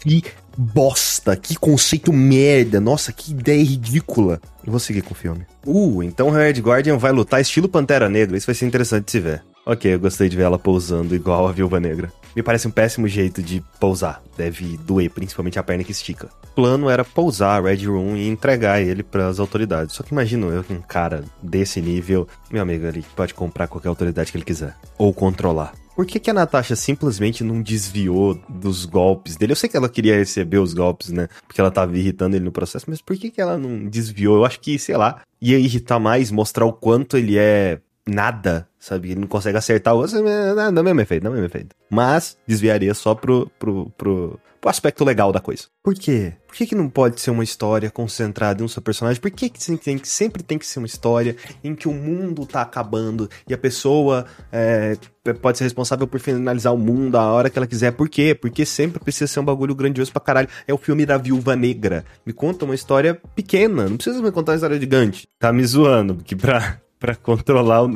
Que 0.00 0.25
bosta, 0.57 1.37
que 1.37 1.57
conceito 1.57 2.12
merda. 2.12 2.80
Nossa, 2.80 3.12
que 3.12 3.30
ideia 3.30 3.62
ridícula. 3.62 4.40
Eu 4.64 4.73
vou 4.73 4.80
seguir 4.80 5.02
com 5.02 5.12
o 5.12 5.16
filme. 5.16 5.47
Uh, 5.64 6.02
então 6.02 6.28
o 6.28 6.30
Red 6.30 6.54
Guardian 6.54 6.99
vai 6.99 7.12
lutar 7.12 7.40
estilo 7.40 7.68
Pantera 7.68 8.09
Negra. 8.09 8.37
Isso 8.37 8.47
vai 8.47 8.54
ser 8.54 8.66
interessante 8.66 9.07
de 9.07 9.11
se 9.12 9.21
ver. 9.21 9.42
Ok, 9.68 9.92
eu 9.92 10.00
gostei 10.00 10.30
de 10.30 10.37
ver 10.37 10.44
ela 10.44 10.58
pousando 10.58 11.14
igual 11.14 11.46
a 11.46 11.52
Viúva 11.52 11.78
Negra. 11.78 12.10
Me 12.34 12.42
parece 12.42 12.66
um 12.66 12.70
péssimo 12.70 13.06
jeito 13.06 13.42
de 13.42 13.62
pousar. 13.78 14.22
Deve 14.34 14.78
doer, 14.78 15.10
principalmente 15.10 15.58
a 15.58 15.62
perna 15.62 15.84
que 15.84 15.92
estica 15.92 16.30
plano 16.58 16.90
era 16.90 17.04
pousar 17.04 17.62
Red 17.62 17.87
Room 17.87 18.16
e 18.16 18.26
entregar 18.26 18.82
ele 18.82 19.04
para 19.04 19.28
as 19.28 19.38
autoridades. 19.38 19.94
Só 19.94 20.02
que 20.02 20.10
imagino 20.10 20.50
eu 20.50 20.64
um 20.68 20.80
cara 20.80 21.22
desse 21.40 21.80
nível, 21.80 22.26
meu 22.50 22.60
amigo, 22.60 22.84
ele 22.84 23.04
pode 23.14 23.32
comprar 23.32 23.68
qualquer 23.68 23.88
autoridade 23.88 24.32
que 24.32 24.37
ele 24.37 24.44
quiser. 24.44 24.75
Ou 24.98 25.14
controlar. 25.14 25.72
Por 25.94 26.04
que, 26.04 26.18
que 26.18 26.30
a 26.30 26.34
Natasha 26.34 26.75
simplesmente 26.75 27.44
não 27.44 27.62
desviou 27.62 28.34
dos 28.48 28.84
golpes 28.84 29.37
dele? 29.37 29.52
Eu 29.52 29.56
sei 29.56 29.68
que 29.68 29.76
ela 29.76 29.88
queria 29.88 30.16
receber 30.16 30.58
os 30.58 30.75
golpes, 30.75 31.10
né? 31.10 31.28
Porque 31.46 31.60
ela 31.60 31.70
tava 31.70 31.96
irritando 31.96 32.34
ele 32.34 32.44
no 32.44 32.50
processo, 32.50 32.87
mas 32.88 33.00
por 33.00 33.16
que, 33.16 33.30
que 33.30 33.40
ela 33.40 33.56
não 33.56 33.88
desviou? 33.88 34.38
Eu 34.38 34.44
acho 34.44 34.58
que, 34.58 34.80
sei 34.80 34.96
lá, 34.96 35.22
ia 35.40 35.60
irritar 35.60 36.00
mais, 36.00 36.32
mostrar 36.32 36.66
o 36.66 36.72
quanto 36.72 37.16
ele 37.16 37.38
é 37.38 37.78
nada, 38.04 38.67
sabe? 38.78 39.11
Ele 39.11 39.20
não 39.20 39.28
consegue 39.28 39.58
acertar 39.58 39.94
o 39.94 39.99
outro, 39.99 40.23
não, 40.23 40.73
não 40.73 40.80
é 40.80 40.85
mesmo 40.85 41.00
efeito, 41.00 41.25
não 41.25 41.32
é 41.32 41.35
mesmo 41.35 41.47
efeito. 41.47 41.75
Mas 41.90 42.37
desviaria 42.47 42.94
só 42.94 43.14
pro, 43.14 43.50
pro, 43.58 43.90
pro, 43.97 44.40
pro 44.61 44.70
aspecto 44.70 45.04
legal 45.04 45.32
da 45.32 45.40
coisa. 45.40 45.64
Por 45.82 45.94
quê? 45.94 46.35
Por 46.47 46.56
que, 46.56 46.66
que 46.66 46.75
não 46.75 46.88
pode 46.88 47.20
ser 47.20 47.30
uma 47.30 47.44
história 47.44 47.90
concentrada 47.90 48.62
em 48.62 48.64
um 48.64 48.68
só 48.68 48.80
personagem? 48.80 49.20
Por 49.20 49.30
que, 49.30 49.49
que, 49.49 49.78
tem, 49.78 50.00
sempre 50.04 50.42
tem 50.42 50.58
que 50.58 50.66
ser 50.66 50.78
uma 50.78 50.87
história 50.87 51.37
em 51.62 51.75
que 51.75 51.88
o 51.88 51.92
mundo 51.92 52.47
tá 52.47 52.62
acabando 52.62 53.28
e 53.49 53.54
a 53.54 53.58
pessoa 53.58 54.26
é, 54.50 54.97
pode 55.40 55.58
ser 55.58 55.64
responsável 55.64 56.06
por 56.06 56.20
finalizar 56.20 56.75
o 56.75 56.78
mundo 56.78 57.16
a 57.16 57.32
hora 57.32 57.50
que 57.50 57.58
ela 57.58 57.66
quiser? 57.66 57.92
Por 57.92 58.08
quê? 58.08 58.35
Porque 58.35 58.64
sempre 58.64 59.00
precisa 59.02 59.26
ser 59.26 59.40
um 59.40 59.44
bagulho 59.44 59.75
grandioso 59.75 60.12
pra 60.12 60.20
caralho. 60.20 60.49
É 60.66 60.73
o 60.73 60.78
filme 60.78 61.04
da 61.04 61.16
Viúva 61.16 61.54
Negra. 61.54 62.04
Me 62.25 62.32
conta 62.32 62.64
uma 62.64 62.75
história 62.75 63.20
pequena, 63.35 63.88
não 63.88 63.97
precisa 63.97 64.23
me 64.23 64.32
contar 64.32 64.52
uma 64.52 64.56
história 64.56 64.80
gigante. 64.80 65.28
Tá 65.38 65.52
me 65.52 65.64
zoando, 65.64 66.16
que 66.16 66.35
pra, 66.35 66.80
pra 66.98 67.14
controlar 67.14 67.84
o. 67.84 67.90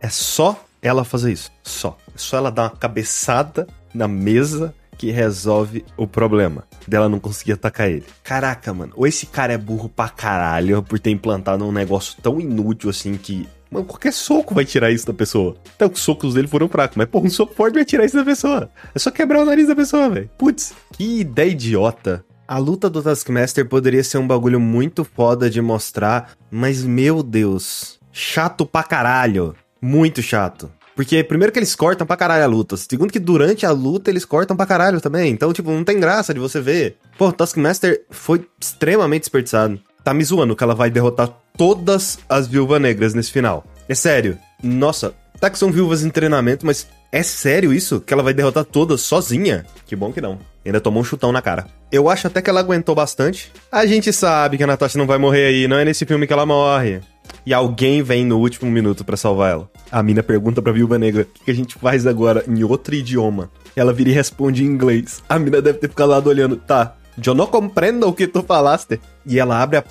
É 0.00 0.08
só 0.08 0.64
ela 0.82 1.04
fazer 1.04 1.32
isso. 1.32 1.50
Só. 1.62 1.96
É 2.14 2.18
só 2.18 2.36
ela 2.36 2.50
dar 2.50 2.64
uma 2.64 2.70
cabeçada 2.70 3.66
na 3.94 4.06
mesa 4.06 4.74
que 4.96 5.10
resolve 5.10 5.84
o 5.96 6.06
problema 6.06 6.64
dela 6.86 7.08
não 7.08 7.18
conseguir 7.18 7.52
atacar 7.52 7.90
ele. 7.90 8.04
Caraca, 8.22 8.72
mano, 8.72 8.92
ou 8.96 9.06
esse 9.06 9.26
cara 9.26 9.52
é 9.52 9.58
burro 9.58 9.88
pra 9.88 10.08
caralho 10.08 10.82
por 10.82 10.98
ter 10.98 11.10
implantado 11.10 11.64
um 11.64 11.72
negócio 11.72 12.16
tão 12.22 12.40
inútil 12.40 12.90
assim 12.90 13.16
que. 13.16 13.46
Mano, 13.70 13.84
qualquer 13.84 14.12
soco 14.12 14.54
vai 14.54 14.64
tirar 14.64 14.92
isso 14.92 15.06
da 15.06 15.12
pessoa. 15.12 15.56
Então, 15.74 15.90
os 15.92 16.00
socos 16.00 16.34
dele 16.34 16.46
foram 16.46 16.68
fracos, 16.68 16.96
mas, 16.96 17.08
pô, 17.08 17.18
um 17.18 17.28
soco 17.28 17.52
forte 17.52 17.74
vai 17.74 17.84
tirar 17.84 18.04
isso 18.04 18.16
da 18.16 18.24
pessoa. 18.24 18.70
É 18.94 18.98
só 18.98 19.10
quebrar 19.10 19.42
o 19.42 19.44
nariz 19.44 19.66
da 19.66 19.74
pessoa, 19.74 20.08
velho. 20.08 20.30
Putz, 20.38 20.72
que 20.92 21.20
ideia 21.20 21.50
idiota. 21.50 22.24
A 22.46 22.58
luta 22.58 22.88
do 22.88 23.02
Taskmaster 23.02 23.68
poderia 23.68 24.04
ser 24.04 24.18
um 24.18 24.26
bagulho 24.26 24.60
muito 24.60 25.04
foda 25.04 25.50
de 25.50 25.60
mostrar, 25.60 26.30
mas, 26.48 26.84
meu 26.84 27.24
Deus, 27.24 27.98
chato 28.16 28.64
pra 28.64 28.82
caralho. 28.82 29.54
Muito 29.80 30.22
chato. 30.22 30.72
Porque, 30.94 31.22
primeiro, 31.22 31.52
que 31.52 31.58
eles 31.58 31.74
cortam 31.74 32.06
pra 32.06 32.16
caralho 32.16 32.44
a 32.44 32.46
luta. 32.46 32.74
Segundo, 32.74 33.12
que 33.12 33.18
durante 33.18 33.66
a 33.66 33.70
luta 33.70 34.10
eles 34.10 34.24
cortam 34.24 34.56
pra 34.56 34.64
caralho 34.64 35.02
também. 35.02 35.30
Então, 35.30 35.52
tipo, 35.52 35.70
não 35.70 35.84
tem 35.84 36.00
graça 36.00 36.32
de 36.32 36.40
você 36.40 36.58
ver. 36.58 36.96
Pô, 37.18 37.30
Taskmaster 37.30 38.06
foi 38.10 38.46
extremamente 38.58 39.24
desperdiçado. 39.24 39.78
Tá 40.02 40.14
me 40.14 40.24
zoando 40.24 40.56
que 40.56 40.64
ela 40.64 40.74
vai 40.74 40.88
derrotar 40.88 41.28
todas 41.58 42.18
as 42.26 42.46
viúvas 42.46 42.80
negras 42.80 43.12
nesse 43.12 43.30
final. 43.30 43.66
É 43.86 43.94
sério. 43.94 44.38
Nossa, 44.62 45.12
tá 45.38 45.50
que 45.50 45.58
são 45.58 45.70
viúvas 45.70 46.02
em 46.02 46.08
treinamento, 46.08 46.64
mas 46.64 46.88
é 47.12 47.22
sério 47.22 47.74
isso? 47.74 48.00
Que 48.00 48.14
ela 48.14 48.22
vai 48.22 48.32
derrotar 48.32 48.64
todas 48.64 49.02
sozinha? 49.02 49.66
Que 49.84 49.94
bom 49.94 50.10
que 50.10 50.22
não. 50.22 50.38
Ainda 50.64 50.80
tomou 50.80 51.02
um 51.02 51.04
chutão 51.04 51.32
na 51.32 51.42
cara. 51.42 51.66
Eu 51.92 52.08
acho 52.08 52.26
até 52.26 52.40
que 52.40 52.48
ela 52.48 52.60
aguentou 52.60 52.94
bastante. 52.94 53.52
A 53.70 53.84
gente 53.84 54.10
sabe 54.12 54.56
que 54.56 54.64
a 54.64 54.66
Natasha 54.66 54.98
não 54.98 55.06
vai 55.06 55.18
morrer 55.18 55.46
aí, 55.46 55.68
não 55.68 55.76
é 55.76 55.84
nesse 55.84 56.06
filme 56.06 56.26
que 56.26 56.32
ela 56.32 56.46
morre 56.46 57.02
e 57.46 57.54
alguém 57.54 58.02
vem 58.02 58.24
no 58.24 58.38
último 58.38 58.68
minuto 58.68 59.04
para 59.04 59.16
salvar 59.16 59.52
ela. 59.52 59.70
A 59.90 60.02
mina 60.02 60.22
pergunta 60.22 60.60
pra 60.60 60.72
Viúva 60.72 60.98
Negra: 60.98 61.22
o 61.22 61.44
que 61.44 61.50
a 61.50 61.54
gente 61.54 61.76
faz 61.76 62.06
agora 62.06 62.44
em 62.48 62.64
outro 62.64 62.94
idioma? 62.94 63.48
Ela 63.76 63.92
vira 63.92 64.10
e 64.10 64.12
responde 64.12 64.64
em 64.64 64.66
inglês. 64.66 65.22
A 65.28 65.38
mina 65.38 65.62
deve 65.62 65.78
ter 65.78 65.88
ficado 65.88 66.10
lá 66.10 66.18
olhando: 66.18 66.56
tá, 66.56 66.96
eu 67.24 67.34
não 67.34 67.46
compreendo 67.46 68.08
o 68.08 68.12
que 68.12 68.26
tu 68.26 68.42
falaste. 68.42 69.00
E 69.24 69.38
ela 69.38 69.62
abre 69.62 69.78
a, 69.78 69.84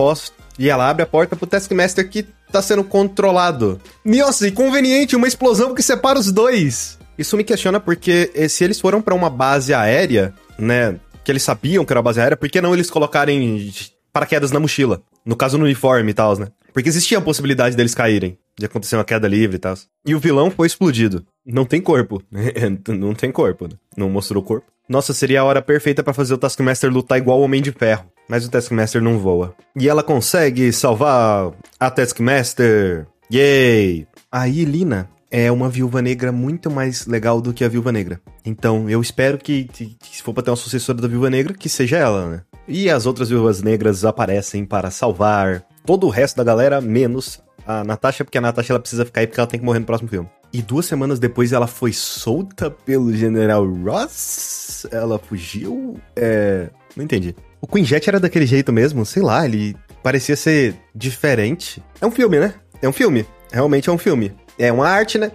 E 0.60 0.70
ela 0.70 0.90
abre 0.90 1.04
a 1.04 1.08
porta 1.08 1.36
pro 1.36 1.48
Taskmaster 1.48 2.10
que 2.10 2.26
tá 2.52 2.62
sendo 2.62 2.84
controlado. 2.84 3.80
Nossa, 4.04 4.48
e 4.48 4.52
conveniente, 4.52 5.16
uma 5.16 5.28
explosão 5.28 5.74
que 5.74 5.82
separa 5.82 6.20
os 6.20 6.32
dois. 6.32 7.00
Isso 7.18 7.38
me 7.38 7.44
questiona 7.46 7.80
porque 7.80 8.32
eh, 8.36 8.50
se 8.50 8.64
eles 8.64 8.80
foram 8.80 9.02
para 9.02 9.16
uma 9.16 9.30
base 9.30 9.74
aérea, 9.74 10.34
né, 10.60 10.98
que 11.24 11.32
eles 11.32 11.44
sabiam 11.44 11.86
que 11.86 11.94
era 11.94 12.00
uma 12.00 12.04
base 12.04 12.20
aérea, 12.20 12.36
por 12.36 12.50
que 12.50 12.60
não 12.60 12.74
eles 12.74 12.90
colocarem 12.90 13.72
paraquedas 14.12 14.52
na 14.52 14.60
mochila? 14.60 15.02
No 15.26 15.36
caso, 15.36 15.58
no 15.58 15.64
uniforme 15.64 16.12
e 16.12 16.14
tal, 16.14 16.38
né? 16.38 16.48
Porque 16.76 16.90
existia 16.90 17.20
a 17.20 17.22
possibilidade 17.22 17.74
deles 17.74 17.96
caírem, 17.96 18.38
de 18.60 18.66
acontecer 18.66 18.98
uma 18.98 19.06
queda 19.06 19.30
livre 19.30 19.56
e 19.56 19.60
tal. 19.60 19.76
E 20.06 20.14
o 20.14 20.20
vilão 20.20 20.52
foi 20.52 20.68
explodido. 20.68 21.26
Não 21.46 21.64
tem 21.64 21.80
corpo. 21.80 22.22
não 22.90 23.16
tem 23.16 23.32
corpo, 23.32 23.70
né? 23.70 23.76
Não 23.96 24.10
mostrou 24.10 24.44
corpo. 24.44 24.68
Nossa, 24.90 25.14
seria 25.14 25.40
a 25.40 25.46
hora 25.46 25.62
perfeita 25.62 26.04
para 26.04 26.14
fazer 26.14 26.34
o 26.34 26.38
Taskmaster 26.38 26.92
lutar 26.92 27.18
igual 27.18 27.40
o 27.40 27.44
Homem 27.44 27.62
de 27.62 27.72
Ferro. 27.72 28.12
Mas 28.28 28.46
o 28.46 28.52
Taskmaster 28.52 29.02
não 29.02 29.18
voa. 29.18 29.56
E 29.74 29.88
ela 29.88 30.04
consegue 30.04 30.70
salvar 30.74 31.54
a 31.80 31.90
Taskmaster. 31.90 33.08
Yay! 33.32 34.06
Aí, 34.30 34.66
Lina 34.66 35.10
é 35.32 35.50
uma 35.50 35.70
viúva 35.70 36.02
negra 36.02 36.30
muito 36.30 36.70
mais 36.70 37.08
legal 37.08 37.40
do 37.40 37.54
que 37.54 37.64
a 37.64 37.70
viúva 37.70 37.94
negra. 37.94 38.20
Então, 38.44 38.90
eu 38.90 39.02
espero 39.02 39.38
que, 39.38 39.64
que, 39.64 39.96
que 39.98 40.18
se 40.18 40.22
for 40.22 40.34
pra 40.34 40.44
ter 40.44 40.50
uma 40.50 40.58
sucessora 40.58 41.02
da 41.02 41.08
viúva 41.08 41.30
negra, 41.30 41.54
que 41.54 41.70
seja 41.70 41.96
ela, 41.96 42.30
né? 42.30 42.42
E 42.68 42.90
as 42.90 43.06
outras 43.06 43.30
viúvas 43.30 43.62
negras 43.62 44.04
aparecem 44.04 44.66
para 44.66 44.92
salvar 44.92 45.66
todo 45.86 46.08
o 46.08 46.10
resto 46.10 46.38
da 46.38 46.44
galera, 46.44 46.82
menos 46.82 47.42
a 47.66 47.84
Natasha, 47.84 48.24
porque 48.24 48.38
a 48.38 48.42
Natasha 48.42 48.74
ela 48.74 48.80
precisa 48.80 49.06
ficar 49.06 49.22
aí 49.22 49.28
porque 49.28 49.40
ela 49.40 49.48
tem 49.48 49.60
que 49.60 49.66
morrer 49.66 49.80
no 49.80 49.86
próximo 49.86 50.10
filme. 50.10 50.30
E 50.52 50.62
duas 50.62 50.86
semanas 50.86 51.20
depois 51.20 51.52
ela 51.52 51.68
foi 51.68 51.92
solta 51.92 52.70
pelo 52.72 53.14
General 53.14 53.66
Ross? 53.66 54.88
Ela 54.92 55.20
fugiu? 55.20 56.00
É. 56.16 56.70
Não 56.96 57.04
entendi. 57.04 57.36
O 57.60 57.68
Queen 57.68 57.84
Jet 57.84 58.08
era 58.08 58.20
daquele 58.20 58.46
jeito 58.46 58.72
mesmo? 58.72 59.06
Sei 59.06 59.22
lá, 59.22 59.46
ele 59.46 59.76
parecia 60.02 60.36
ser 60.36 60.76
diferente. 60.94 61.84
É 62.00 62.06
um 62.06 62.12
filme, 62.12 62.40
né? 62.40 62.54
É 62.82 62.88
um 62.88 62.94
filme. 62.94 63.26
Realmente 63.52 63.90
é 63.90 63.92
um 63.92 63.98
filme. 63.98 64.34
É 64.58 64.72
uma 64.72 64.88
arte, 64.88 65.18
né? 65.18 65.32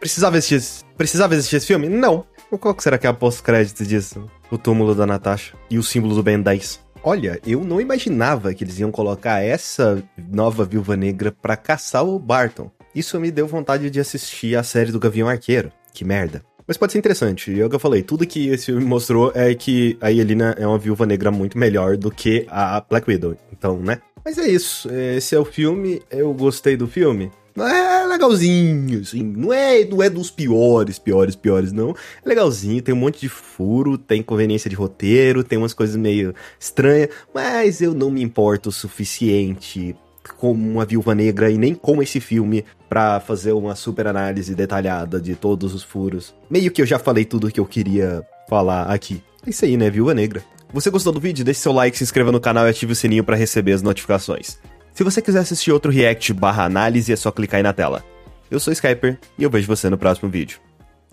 Precisava 0.00 0.36
existir, 0.36 0.84
precisava 0.96 1.34
existir 1.34 1.56
esse 1.56 1.66
filme? 1.66 1.88
Não. 1.88 2.24
Qual 2.60 2.74
será 2.78 2.96
que 2.98 3.06
é 3.06 3.10
a 3.10 3.14
pós-crédito 3.14 3.84
disso? 3.84 4.28
O 4.50 4.56
túmulo 4.56 4.94
da 4.94 5.06
Natasha 5.06 5.54
e 5.70 5.78
o 5.78 5.82
símbolo 5.82 6.14
do 6.14 6.22
Ben 6.22 6.40
10. 6.40 6.85
Olha, 7.08 7.40
eu 7.46 7.62
não 7.62 7.80
imaginava 7.80 8.52
que 8.52 8.64
eles 8.64 8.80
iam 8.80 8.90
colocar 8.90 9.40
essa 9.40 10.02
nova 10.28 10.64
Viúva 10.64 10.96
Negra 10.96 11.30
pra 11.30 11.56
caçar 11.56 12.04
o 12.04 12.18
Barton. 12.18 12.68
Isso 12.92 13.20
me 13.20 13.30
deu 13.30 13.46
vontade 13.46 13.88
de 13.88 14.00
assistir 14.00 14.56
a 14.56 14.64
série 14.64 14.90
do 14.90 14.98
Gavião 14.98 15.28
Arqueiro. 15.28 15.70
Que 15.94 16.04
merda. 16.04 16.42
Mas 16.66 16.76
pode 16.76 16.90
ser 16.90 16.98
interessante. 16.98 17.52
E 17.52 17.60
é 17.60 17.64
o 17.64 17.70
que 17.70 17.76
eu 17.76 17.80
falei, 17.80 18.02
tudo 18.02 18.26
que 18.26 18.48
esse 18.48 18.66
filme 18.66 18.84
mostrou 18.84 19.30
é 19.36 19.54
que 19.54 19.96
a 20.00 20.08
Yelena 20.08 20.56
é 20.58 20.66
uma 20.66 20.78
viúva 20.78 21.06
negra 21.06 21.30
muito 21.30 21.56
melhor 21.56 21.96
do 21.96 22.10
que 22.10 22.44
a 22.50 22.80
Black 22.80 23.08
Widow. 23.08 23.36
Então, 23.52 23.78
né? 23.78 24.00
Mas 24.24 24.36
é 24.36 24.48
isso. 24.48 24.90
Esse 24.92 25.36
é 25.36 25.38
o 25.38 25.44
filme. 25.44 26.02
Eu 26.10 26.34
gostei 26.34 26.76
do 26.76 26.88
filme. 26.88 27.30
É 27.58 28.06
legalzinho, 28.06 29.00
assim. 29.00 29.22
Não 29.22 29.52
é, 29.52 29.84
não 29.84 30.02
é 30.02 30.10
dos 30.10 30.30
piores, 30.30 30.98
piores, 30.98 31.34
piores, 31.34 31.72
não. 31.72 31.90
É 32.24 32.28
legalzinho, 32.28 32.82
tem 32.82 32.94
um 32.94 32.98
monte 32.98 33.20
de 33.20 33.28
furo, 33.28 33.96
tem 33.96 34.22
conveniência 34.22 34.68
de 34.68 34.76
roteiro, 34.76 35.42
tem 35.42 35.58
umas 35.58 35.72
coisas 35.72 35.96
meio 35.96 36.34
estranhas, 36.60 37.08
mas 37.34 37.80
eu 37.80 37.94
não 37.94 38.10
me 38.10 38.22
importo 38.22 38.68
o 38.68 38.72
suficiente 38.72 39.96
como 40.38 40.68
uma 40.68 40.84
viúva 40.84 41.14
negra 41.14 41.50
e 41.50 41.56
nem 41.56 41.74
com 41.74 42.02
esse 42.02 42.20
filme 42.20 42.64
para 42.88 43.20
fazer 43.20 43.52
uma 43.52 43.74
super 43.74 44.06
análise 44.06 44.54
detalhada 44.54 45.20
de 45.20 45.34
todos 45.34 45.74
os 45.74 45.82
furos. 45.82 46.34
Meio 46.50 46.70
que 46.70 46.82
eu 46.82 46.86
já 46.86 46.98
falei 46.98 47.24
tudo 47.24 47.50
que 47.50 47.60
eu 47.60 47.66
queria 47.66 48.22
falar 48.48 48.84
aqui. 48.84 49.22
É 49.46 49.50
isso 49.50 49.64
aí, 49.64 49.76
né, 49.76 49.88
viúva 49.88 50.12
negra. 50.12 50.42
Você 50.72 50.90
gostou 50.90 51.12
do 51.12 51.20
vídeo? 51.20 51.44
Deixe 51.44 51.60
seu 51.60 51.72
like, 51.72 51.96
se 51.96 52.04
inscreva 52.04 52.32
no 52.32 52.40
canal 52.40 52.66
e 52.66 52.70
ative 52.70 52.92
o 52.92 52.96
sininho 52.96 53.24
para 53.24 53.36
receber 53.36 53.72
as 53.72 53.82
notificações. 53.82 54.58
Se 54.96 55.04
você 55.04 55.20
quiser 55.20 55.40
assistir 55.40 55.70
outro 55.72 55.92
react 55.92 56.32
barra 56.32 56.64
análise, 56.64 57.12
é 57.12 57.16
só 57.16 57.30
clicar 57.30 57.58
aí 57.58 57.62
na 57.62 57.74
tela. 57.74 58.02
Eu 58.50 58.58
sou 58.58 58.72
Skyper 58.72 59.18
e 59.36 59.42
eu 59.42 59.50
vejo 59.50 59.66
você 59.66 59.90
no 59.90 59.98
próximo 59.98 60.30
vídeo. 60.30 60.58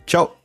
Tchau! 0.05 0.42